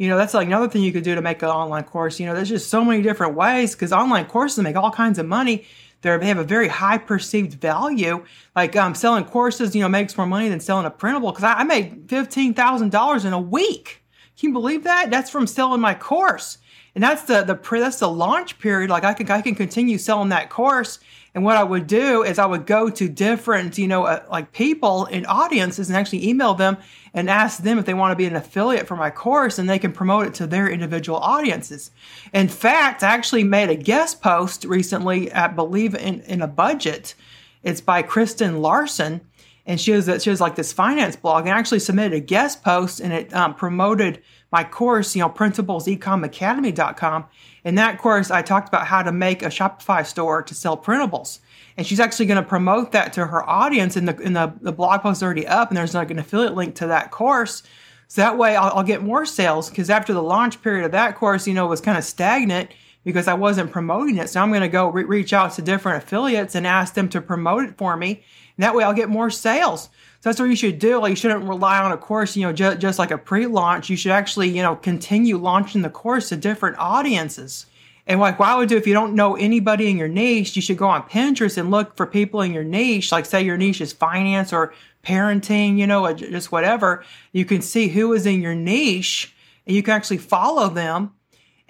you 0.00 0.08
know, 0.08 0.16
that's 0.16 0.32
like 0.32 0.46
another 0.46 0.66
thing 0.66 0.82
you 0.82 0.92
could 0.92 1.04
do 1.04 1.14
to 1.14 1.20
make 1.20 1.42
an 1.42 1.50
online 1.50 1.84
course. 1.84 2.18
You 2.18 2.24
know, 2.24 2.34
there's 2.34 2.48
just 2.48 2.70
so 2.70 2.82
many 2.82 3.02
different 3.02 3.34
ways 3.34 3.74
because 3.74 3.92
online 3.92 4.24
courses 4.24 4.64
make 4.64 4.74
all 4.74 4.90
kinds 4.90 5.18
of 5.18 5.26
money. 5.26 5.66
They're, 6.00 6.16
they 6.16 6.28
have 6.28 6.38
a 6.38 6.44
very 6.44 6.68
high 6.68 6.96
perceived 6.96 7.60
value. 7.60 8.24
Like 8.56 8.74
um, 8.76 8.94
selling 8.94 9.26
courses, 9.26 9.76
you 9.76 9.82
know, 9.82 9.90
makes 9.90 10.16
more 10.16 10.26
money 10.26 10.48
than 10.48 10.58
selling 10.58 10.86
a 10.86 10.90
printable 10.90 11.32
because 11.32 11.44
I, 11.44 11.52
I 11.52 11.64
made 11.64 12.06
$15,000 12.06 13.24
in 13.26 13.32
a 13.34 13.38
week. 13.38 14.02
Can 14.38 14.48
you 14.48 14.52
believe 14.54 14.84
that? 14.84 15.10
That's 15.10 15.28
from 15.28 15.46
selling 15.46 15.82
my 15.82 15.92
course. 15.92 16.56
And 16.94 17.04
that's 17.04 17.24
the, 17.24 17.42
the 17.42 17.60
that's 17.78 17.98
the 17.98 18.08
launch 18.08 18.58
period. 18.58 18.88
Like 18.88 19.04
I 19.04 19.12
can 19.12 19.30
I 19.30 19.42
can 19.42 19.54
continue 19.54 19.98
selling 19.98 20.30
that 20.30 20.48
course 20.48 20.98
and 21.34 21.44
what 21.44 21.56
I 21.56 21.62
would 21.62 21.86
do 21.86 22.24
is 22.24 22.38
I 22.38 22.46
would 22.46 22.66
go 22.66 22.90
to 22.90 23.08
different, 23.08 23.78
you 23.78 23.86
know, 23.86 24.04
uh, 24.04 24.24
like 24.30 24.52
people 24.52 25.06
in 25.06 25.26
audiences 25.26 25.88
and 25.88 25.96
actually 25.96 26.28
email 26.28 26.54
them 26.54 26.76
and 27.14 27.30
ask 27.30 27.62
them 27.62 27.78
if 27.78 27.86
they 27.86 27.94
want 27.94 28.10
to 28.10 28.16
be 28.16 28.26
an 28.26 28.34
affiliate 28.34 28.88
for 28.88 28.96
my 28.96 29.10
course 29.10 29.58
and 29.58 29.70
they 29.70 29.78
can 29.78 29.92
promote 29.92 30.26
it 30.26 30.34
to 30.34 30.46
their 30.46 30.68
individual 30.68 31.18
audiences. 31.18 31.92
In 32.32 32.48
fact, 32.48 33.04
I 33.04 33.10
actually 33.10 33.44
made 33.44 33.70
a 33.70 33.76
guest 33.76 34.20
post 34.20 34.64
recently 34.64 35.30
at 35.30 35.54
Believe 35.54 35.94
in, 35.94 36.20
in 36.22 36.42
a 36.42 36.48
Budget. 36.48 37.14
It's 37.62 37.80
by 37.80 38.02
Kristin 38.02 38.60
Larsen. 38.60 39.20
And 39.66 39.80
she 39.80 39.92
was, 39.92 40.10
she 40.22 40.30
was 40.30 40.40
like 40.40 40.56
this 40.56 40.72
finance 40.72 41.14
blog 41.14 41.44
and 41.46 41.54
I 41.54 41.58
actually 41.58 41.78
submitted 41.78 42.14
a 42.14 42.20
guest 42.20 42.64
post 42.64 42.98
and 42.98 43.12
it 43.12 43.32
um, 43.32 43.54
promoted 43.54 44.20
my 44.52 44.64
course, 44.64 45.14
you 45.14 45.20
know, 45.22 45.30
printablesecomacademy.com. 45.30 47.24
In 47.64 47.74
that 47.76 47.98
course, 47.98 48.30
I 48.30 48.42
talked 48.42 48.68
about 48.68 48.86
how 48.86 49.02
to 49.02 49.12
make 49.12 49.42
a 49.42 49.46
Shopify 49.46 50.04
store 50.04 50.42
to 50.42 50.54
sell 50.54 50.76
printables. 50.76 51.38
And 51.76 51.86
she's 51.86 52.00
actually 52.00 52.26
going 52.26 52.42
to 52.42 52.48
promote 52.48 52.92
that 52.92 53.12
to 53.14 53.26
her 53.26 53.48
audience. 53.48 53.96
And 53.96 54.08
the, 54.08 54.16
in 54.20 54.32
the, 54.32 54.52
the 54.60 54.72
blog 54.72 55.02
post 55.02 55.18
is 55.18 55.22
already 55.22 55.46
up, 55.46 55.68
and 55.68 55.76
there's 55.76 55.94
like 55.94 56.10
an 56.10 56.18
affiliate 56.18 56.54
link 56.54 56.74
to 56.76 56.86
that 56.88 57.10
course. 57.10 57.62
So 58.08 58.22
that 58.22 58.36
way 58.36 58.56
I'll, 58.56 58.72
I'll 58.78 58.82
get 58.82 59.02
more 59.02 59.24
sales 59.24 59.70
because 59.70 59.88
after 59.88 60.12
the 60.12 60.22
launch 60.22 60.60
period 60.62 60.84
of 60.84 60.92
that 60.92 61.16
course, 61.16 61.46
you 61.46 61.54
know, 61.54 61.66
was 61.66 61.80
kind 61.80 61.96
of 61.96 62.02
stagnant 62.02 62.70
because 63.04 63.28
I 63.28 63.34
wasn't 63.34 63.70
promoting 63.70 64.16
it. 64.16 64.28
So 64.28 64.40
I'm 64.40 64.50
going 64.50 64.62
to 64.62 64.68
go 64.68 64.90
re- 64.90 65.04
reach 65.04 65.32
out 65.32 65.52
to 65.54 65.62
different 65.62 66.02
affiliates 66.02 66.54
and 66.54 66.66
ask 66.66 66.94
them 66.94 67.08
to 67.10 67.20
promote 67.20 67.64
it 67.64 67.78
for 67.78 67.96
me. 67.96 68.24
And 68.56 68.64
that 68.64 68.74
way 68.74 68.82
I'll 68.82 68.92
get 68.92 69.08
more 69.08 69.30
sales. 69.30 69.90
So 70.20 70.28
that's 70.28 70.38
what 70.38 70.50
you 70.50 70.56
should 70.56 70.78
do. 70.78 71.00
Like 71.00 71.10
you 71.10 71.16
shouldn't 71.16 71.44
rely 71.44 71.78
on 71.78 71.92
a 71.92 71.96
course, 71.96 72.36
you 72.36 72.46
know, 72.46 72.52
just, 72.52 72.78
just 72.78 72.98
like 72.98 73.10
a 73.10 73.16
pre-launch. 73.16 73.88
You 73.88 73.96
should 73.96 74.12
actually, 74.12 74.50
you 74.50 74.62
know, 74.62 74.76
continue 74.76 75.38
launching 75.38 75.80
the 75.80 75.88
course 75.88 76.28
to 76.28 76.36
different 76.36 76.78
audiences. 76.78 77.64
And 78.06 78.20
like 78.20 78.38
what 78.38 78.50
I 78.50 78.56
would 78.56 78.68
do 78.68 78.76
if 78.76 78.86
you 78.86 78.92
don't 78.92 79.14
know 79.14 79.36
anybody 79.36 79.88
in 79.88 79.96
your 79.96 80.08
niche, 80.08 80.56
you 80.56 80.62
should 80.62 80.76
go 80.76 80.88
on 80.88 81.04
Pinterest 81.04 81.56
and 81.56 81.70
look 81.70 81.96
for 81.96 82.06
people 82.06 82.42
in 82.42 82.52
your 82.52 82.64
niche. 82.64 83.12
Like 83.12 83.24
say 83.24 83.42
your 83.42 83.56
niche 83.56 83.80
is 83.80 83.92
finance 83.94 84.52
or 84.52 84.74
parenting, 85.02 85.78
you 85.78 85.86
know, 85.86 86.12
just 86.12 86.52
whatever. 86.52 87.02
You 87.32 87.46
can 87.46 87.62
see 87.62 87.88
who 87.88 88.12
is 88.12 88.26
in 88.26 88.42
your 88.42 88.54
niche 88.54 89.34
and 89.66 89.74
you 89.74 89.82
can 89.82 89.94
actually 89.94 90.18
follow 90.18 90.68
them 90.68 91.12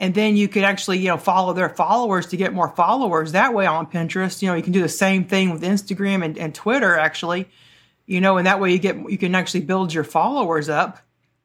and 0.00 0.14
then 0.14 0.36
you 0.36 0.48
can 0.48 0.64
actually 0.64 0.98
you 0.98 1.08
know 1.08 1.18
follow 1.18 1.52
their 1.52 1.68
followers 1.68 2.26
to 2.26 2.36
get 2.36 2.52
more 2.52 2.70
followers 2.70 3.32
that 3.32 3.52
way 3.52 3.66
on 3.66 3.86
pinterest 3.86 4.40
you 4.40 4.48
know 4.48 4.54
you 4.54 4.62
can 4.62 4.72
do 4.72 4.80
the 4.80 4.88
same 4.88 5.24
thing 5.24 5.50
with 5.50 5.62
instagram 5.62 6.24
and, 6.24 6.38
and 6.38 6.54
twitter 6.54 6.98
actually 6.98 7.46
you 8.10 8.20
know 8.20 8.38
and 8.38 8.46
that 8.48 8.58
way 8.58 8.72
you 8.72 8.78
get 8.78 8.96
you 9.08 9.16
can 9.16 9.36
actually 9.36 9.60
build 9.60 9.94
your 9.94 10.02
followers 10.02 10.68
up. 10.68 10.98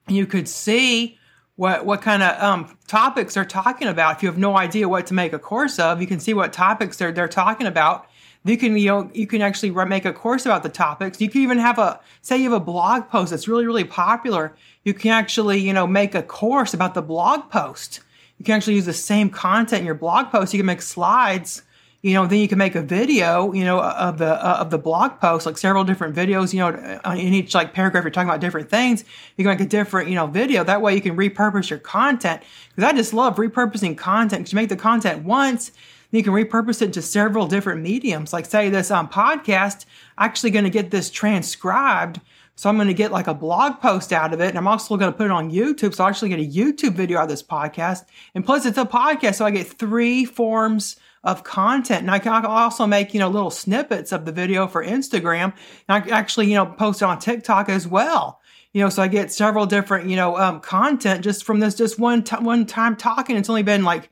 You 0.08 0.26
could 0.26 0.48
see 0.48 1.20
what 1.58 1.86
what 1.86 2.02
kind 2.02 2.24
of 2.24 2.42
um, 2.42 2.78
topics 2.88 3.36
they're 3.36 3.46
talking 3.46 3.88
about. 3.88 4.18
If 4.18 4.24
you 4.24 4.30
have 4.30 4.40
no 4.40 4.58
idea 4.58 4.90
what 4.90 5.06
to 5.08 5.14
make 5.14 5.32
a 5.32 5.38
course 5.38 5.78
of 5.78 6.02
you 6.02 6.08
can 6.08 6.20
see 6.20 6.34
what 6.34 6.52
topics 6.52 6.98
they're 6.98 7.12
they're 7.12 7.28
talking 7.28 7.68
about. 7.68 8.08
You 8.44 8.58
can 8.58 8.76
you 8.78 8.88
know 8.88 9.12
you 9.14 9.28
can 9.28 9.44
actually 9.44 9.70
make 9.86 10.06
a 10.06 10.14
course 10.14 10.48
about 10.48 10.64
the 10.64 10.70
topics. 10.70 11.22
You 11.22 11.30
can 11.30 11.42
even 11.42 11.60
have 11.60 11.78
a 11.78 12.00
say 12.24 12.38
you 12.38 12.52
have 12.52 12.60
a 12.60 12.66
blog 12.66 13.10
post 13.10 13.30
that's 13.30 13.48
really 13.48 13.68
really 13.68 13.84
popular. 13.84 14.56
You 14.84 14.96
can 14.96 15.12
actually 15.12 15.60
you 15.60 15.72
know 15.72 15.86
make 15.86 16.16
a 16.16 16.24
course 16.24 16.74
about 16.74 16.96
the 16.96 17.04
blog 17.04 17.52
post. 17.52 18.00
You 18.40 18.46
can 18.46 18.56
actually 18.56 18.76
use 18.76 18.86
the 18.86 18.94
same 18.94 19.30
content 19.30 19.82
in 19.82 19.86
your 19.86 19.94
blog 19.94 20.32
post. 20.32 20.52
You 20.52 20.60
can 20.60 20.66
make 20.66 20.82
slides, 20.82 21.62
you 22.06 22.14
know, 22.14 22.28
then 22.28 22.38
you 22.38 22.48
can 22.48 22.60
make 22.60 22.76
a 22.76 22.84
video, 22.84 23.52
you 23.52 23.64
know, 23.64 23.82
of 23.82 24.20
the 24.20 24.28
uh, 24.28 24.58
of 24.58 24.70
the 24.70 24.78
blog 24.78 25.20
post, 25.20 25.48
like 25.48 25.58
several 25.58 25.84
different 25.84 26.16
videos, 26.16 26.54
you 26.54 26.60
know, 26.60 26.70
in 27.14 27.34
each 27.34 27.56
like 27.56 27.74
paragraph 27.74 28.04
you're 28.04 28.12
talking 28.12 28.30
about 28.30 28.42
different 28.42 28.70
things. 28.70 29.04
You 29.36 29.44
can 29.44 29.52
make 29.52 29.60
a 29.60 29.66
different, 29.66 30.10
you 30.10 30.14
know, 30.14 30.28
video. 30.28 30.64
That 30.64 30.84
way 30.84 30.94
you 30.94 31.02
can 31.02 31.18
repurpose 31.18 31.72
your 31.72 31.80
content. 31.80 32.44
Because 32.70 32.88
I 32.88 32.96
just 32.96 33.12
love 33.12 33.38
repurposing 33.38 33.98
content. 33.98 34.42
Because 34.42 34.54
you 34.54 34.58
make 34.58 34.70
the 34.70 34.76
content 34.76 35.24
once, 35.24 35.70
then 36.12 36.20
you 36.20 36.24
can 36.24 36.34
repurpose 36.34 36.84
it 36.84 36.94
to 36.94 37.02
several 37.02 37.48
different 37.48 37.82
mediums. 37.82 38.34
Like 38.34 38.46
say 38.46 38.70
this 38.70 38.92
um, 38.92 39.10
podcast, 39.10 39.86
actually 40.20 40.52
going 40.52 40.66
to 40.66 40.70
get 40.70 40.92
this 40.92 41.10
transcribed 41.10 42.22
so 42.56 42.70
I'm 42.70 42.78
going 42.78 42.88
to 42.88 42.94
get 42.94 43.12
like 43.12 43.28
a 43.28 43.34
blog 43.34 43.82
post 43.82 44.14
out 44.14 44.34
of 44.34 44.40
it. 44.40 44.50
And 44.50 44.58
I'm 44.58 44.68
also 44.68 44.96
going 44.96 45.12
to 45.12 45.18
put 45.18 45.26
it 45.26 45.32
on 45.32 45.52
YouTube. 45.52 45.94
So 45.94 46.06
I 46.06 46.10
actually 46.10 46.30
get 46.30 46.40
a 46.40 46.44
YouTube 46.44 46.94
video 46.94 47.18
out 47.18 47.24
of 47.24 47.30
this 47.30 47.44
podcast. 47.44 48.06
And 48.34 48.46
plus 48.46 48.66
it's 48.66 48.78
a 48.78 48.86
podcast. 48.86 49.36
So 49.36 49.46
I 49.46 49.52
get 49.52 49.68
three 49.68 50.24
forms 50.24 50.96
of 51.26 51.44
content. 51.44 52.02
And 52.02 52.12
I 52.12 52.20
can 52.20 52.46
also 52.46 52.86
make, 52.86 53.14
you 53.14 53.20
know, 53.20 53.28
little 53.28 53.50
snippets 53.50 54.12
of 54.12 54.26
the 54.26 54.32
video 54.32 54.68
for 54.68 54.86
Instagram. 54.86 55.54
And 55.90 56.04
I 56.04 56.10
actually, 56.10 56.48
you 56.48 56.54
know, 56.54 56.68
post 56.68 57.02
it 57.02 57.06
on 57.06 57.20
TikTok 57.20 57.68
as 57.68 57.88
well. 57.88 58.40
You 58.74 58.82
know, 58.82 58.90
so 58.90 59.02
I 59.02 59.08
get 59.08 59.32
several 59.32 59.66
different, 59.66 60.10
you 60.10 60.16
know, 60.16 60.38
um, 60.38 60.60
content 60.60 61.24
just 61.24 61.44
from 61.44 61.60
this, 61.60 61.76
just 61.76 61.98
one, 61.98 62.24
t- 62.24 62.36
one 62.36 62.66
time 62.66 62.96
talking. 62.96 63.38
It's 63.38 63.50
only 63.50 63.64
been 63.64 63.84
like, 63.84 64.10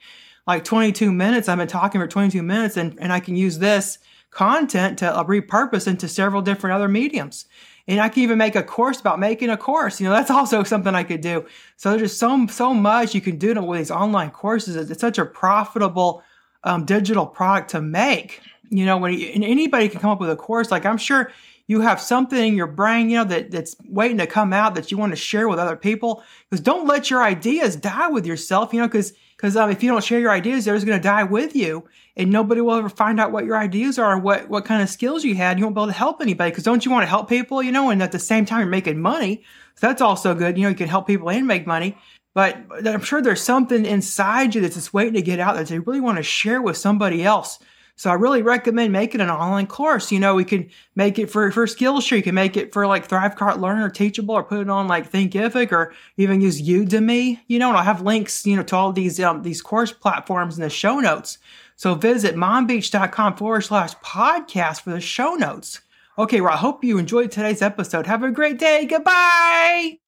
like 0.47 0.63
22 0.63 1.11
minutes. 1.11 1.47
I've 1.47 1.57
been 1.57 1.67
talking 1.67 2.01
for 2.01 2.07
22 2.07 2.41
minutes 2.41 2.77
and, 2.77 2.97
and 2.99 3.13
I 3.13 3.19
can 3.19 3.35
use 3.35 3.59
this 3.59 3.99
content 4.31 4.99
to 4.99 5.15
uh, 5.15 5.23
repurpose 5.25 5.87
into 5.87 6.07
several 6.07 6.41
different 6.41 6.75
other 6.75 6.87
mediums. 6.87 7.45
And 7.87 7.99
I 7.99 8.09
can 8.09 8.23
even 8.23 8.37
make 8.37 8.55
a 8.55 8.63
course 8.63 8.99
about 8.99 9.19
making 9.19 9.49
a 9.49 9.57
course. 9.57 9.99
You 9.99 10.07
know, 10.07 10.13
that's 10.13 10.31
also 10.31 10.63
something 10.63 10.95
I 10.95 11.03
could 11.03 11.21
do. 11.21 11.45
So 11.75 11.91
there's 11.91 12.01
just 12.01 12.19
so, 12.19 12.47
so 12.47 12.73
much 12.73 13.13
you 13.13 13.21
can 13.21 13.37
do 13.37 13.53
with 13.61 13.79
these 13.79 13.91
online 13.91 14.31
courses. 14.31 14.89
It's 14.89 15.01
such 15.01 15.19
a 15.19 15.25
profitable 15.25 16.23
um, 16.63 16.85
digital 16.85 17.25
product 17.25 17.71
to 17.71 17.81
make. 17.81 18.41
You 18.69 18.85
know, 18.85 18.97
when 18.97 19.13
you, 19.13 19.29
anybody 19.33 19.89
can 19.89 19.99
come 19.99 20.11
up 20.11 20.19
with 20.19 20.29
a 20.29 20.35
course, 20.35 20.71
like 20.71 20.85
I'm 20.85 20.97
sure 20.97 21.31
you 21.67 21.81
have 21.81 22.01
something 22.01 22.45
in 22.45 22.55
your 22.55 22.67
brain, 22.67 23.09
you 23.09 23.17
know, 23.17 23.23
that, 23.25 23.51
that's 23.51 23.75
waiting 23.87 24.17
to 24.17 24.27
come 24.27 24.51
out 24.51 24.75
that 24.75 24.91
you 24.91 24.97
want 24.97 25.11
to 25.11 25.15
share 25.15 25.47
with 25.47 25.59
other 25.59 25.77
people. 25.77 26.23
Because 26.49 26.61
don't 26.61 26.87
let 26.87 27.09
your 27.09 27.23
ideas 27.23 27.75
die 27.75 28.09
with 28.09 28.25
yourself, 28.25 28.73
you 28.73 28.81
know, 28.81 28.87
because 28.87 29.13
because 29.37 29.57
um, 29.57 29.69
if 29.69 29.83
you 29.83 29.91
don't 29.91 30.03
share 30.03 30.21
your 30.21 30.31
ideas, 30.31 30.63
they're 30.63 30.75
just 30.75 30.85
going 30.85 30.97
to 30.97 31.03
die 31.03 31.23
with 31.23 31.53
you, 31.53 31.85
and 32.15 32.31
nobody 32.31 32.61
will 32.61 32.75
ever 32.75 32.87
find 32.87 33.19
out 33.19 33.33
what 33.33 33.43
your 33.43 33.57
ideas 33.57 33.99
are 33.99 34.13
and 34.13 34.23
what 34.23 34.47
what 34.49 34.65
kind 34.65 34.81
of 34.81 34.89
skills 34.89 35.23
you 35.23 35.35
had. 35.35 35.57
You 35.57 35.65
won't 35.65 35.75
be 35.75 35.81
able 35.81 35.87
to 35.87 35.97
help 35.97 36.21
anybody 36.21 36.51
because 36.51 36.63
don't 36.63 36.85
you 36.85 36.91
want 36.91 37.03
to 37.03 37.09
help 37.09 37.27
people, 37.27 37.61
you 37.61 37.71
know? 37.71 37.89
And 37.89 38.01
at 38.01 38.11
the 38.11 38.19
same 38.19 38.45
time, 38.45 38.61
you're 38.61 38.69
making 38.69 39.01
money, 39.01 39.43
so 39.75 39.87
that's 39.87 40.01
also 40.01 40.33
good. 40.33 40.57
You 40.57 40.63
know, 40.63 40.69
you 40.69 40.75
can 40.75 40.87
help 40.87 41.07
people 41.07 41.29
and 41.29 41.45
make 41.45 41.67
money. 41.67 41.97
But 42.33 42.57
I'm 42.85 43.01
sure 43.01 43.21
there's 43.21 43.41
something 43.41 43.85
inside 43.85 44.55
you 44.55 44.61
that's 44.61 44.75
just 44.75 44.93
waiting 44.93 45.13
to 45.13 45.21
get 45.21 45.39
out 45.39 45.55
that 45.55 45.69
you 45.69 45.81
really 45.81 46.01
want 46.01 46.17
to 46.17 46.23
share 46.23 46.61
with 46.61 46.77
somebody 46.77 47.23
else. 47.23 47.59
So 47.95 48.09
I 48.09 48.15
really 48.15 48.41
recommend 48.41 48.91
making 48.91 49.21
an 49.21 49.29
online 49.29 49.67
course. 49.67 50.11
You 50.11 50.19
know, 50.19 50.33
we 50.33 50.45
can 50.45 50.69
make 50.95 51.19
it 51.19 51.29
for, 51.29 51.51
for 51.51 51.67
Skillshare. 51.67 52.17
You 52.17 52.23
can 52.23 52.33
make 52.33 52.57
it 52.57 52.73
for 52.73 52.87
like 52.87 53.07
Thrivecart 53.07 53.59
Learner, 53.59 53.89
Teachable, 53.89 54.33
or 54.33 54.43
put 54.43 54.61
it 54.61 54.69
on 54.69 54.87
like 54.87 55.11
Thinkific, 55.11 55.71
or 55.71 55.93
even 56.17 56.41
use 56.41 56.61
Udemy. 56.61 57.39
You 57.47 57.59
know, 57.59 57.69
and 57.69 57.77
I'll 57.77 57.83
have 57.83 58.01
links, 58.01 58.47
you 58.47 58.55
know, 58.55 58.63
to 58.63 58.75
all 58.75 58.91
these 58.91 59.19
um, 59.19 59.43
these 59.43 59.61
course 59.61 59.91
platforms 59.91 60.57
in 60.57 60.63
the 60.63 60.71
show 60.71 60.99
notes. 60.99 61.37
So 61.75 61.93
visit 61.93 62.35
mombeach.com 62.35 63.37
forward 63.37 63.61
slash 63.61 63.93
podcast 63.97 64.81
for 64.81 64.91
the 64.91 65.01
show 65.01 65.35
notes. 65.35 65.81
Okay, 66.17 66.41
well, 66.41 66.53
I 66.53 66.57
hope 66.57 66.83
you 66.83 66.97
enjoyed 66.97 67.31
today's 67.31 67.61
episode. 67.61 68.05
Have 68.07 68.23
a 68.23 68.31
great 68.31 68.59
day. 68.59 68.85
Goodbye. 68.85 70.02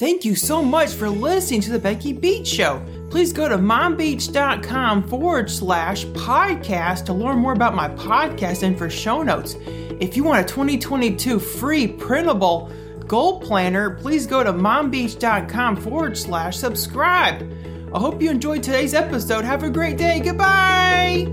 Thank 0.00 0.24
you 0.24 0.34
so 0.34 0.62
much 0.62 0.94
for 0.94 1.10
listening 1.10 1.60
to 1.60 1.72
the 1.72 1.78
Becky 1.78 2.14
Beach 2.14 2.46
Show. 2.46 2.82
Please 3.10 3.34
go 3.34 3.50
to 3.50 3.58
mombeach.com 3.58 5.06
forward 5.06 5.50
slash 5.50 6.06
podcast 6.06 7.04
to 7.04 7.12
learn 7.12 7.36
more 7.36 7.52
about 7.52 7.74
my 7.74 7.90
podcast 7.90 8.62
and 8.62 8.78
for 8.78 8.88
show 8.88 9.22
notes. 9.22 9.56
If 10.00 10.16
you 10.16 10.24
want 10.24 10.40
a 10.40 10.48
2022 10.48 11.38
free 11.38 11.86
printable 11.86 12.72
goal 13.06 13.40
planner, 13.40 13.90
please 13.90 14.26
go 14.26 14.42
to 14.42 14.54
mombeach.com 14.54 15.76
forward 15.76 16.16
slash 16.16 16.56
subscribe. 16.56 17.42
I 17.94 17.98
hope 17.98 18.22
you 18.22 18.30
enjoyed 18.30 18.62
today's 18.62 18.94
episode. 18.94 19.44
Have 19.44 19.64
a 19.64 19.68
great 19.68 19.98
day. 19.98 20.20
Goodbye. 20.20 21.26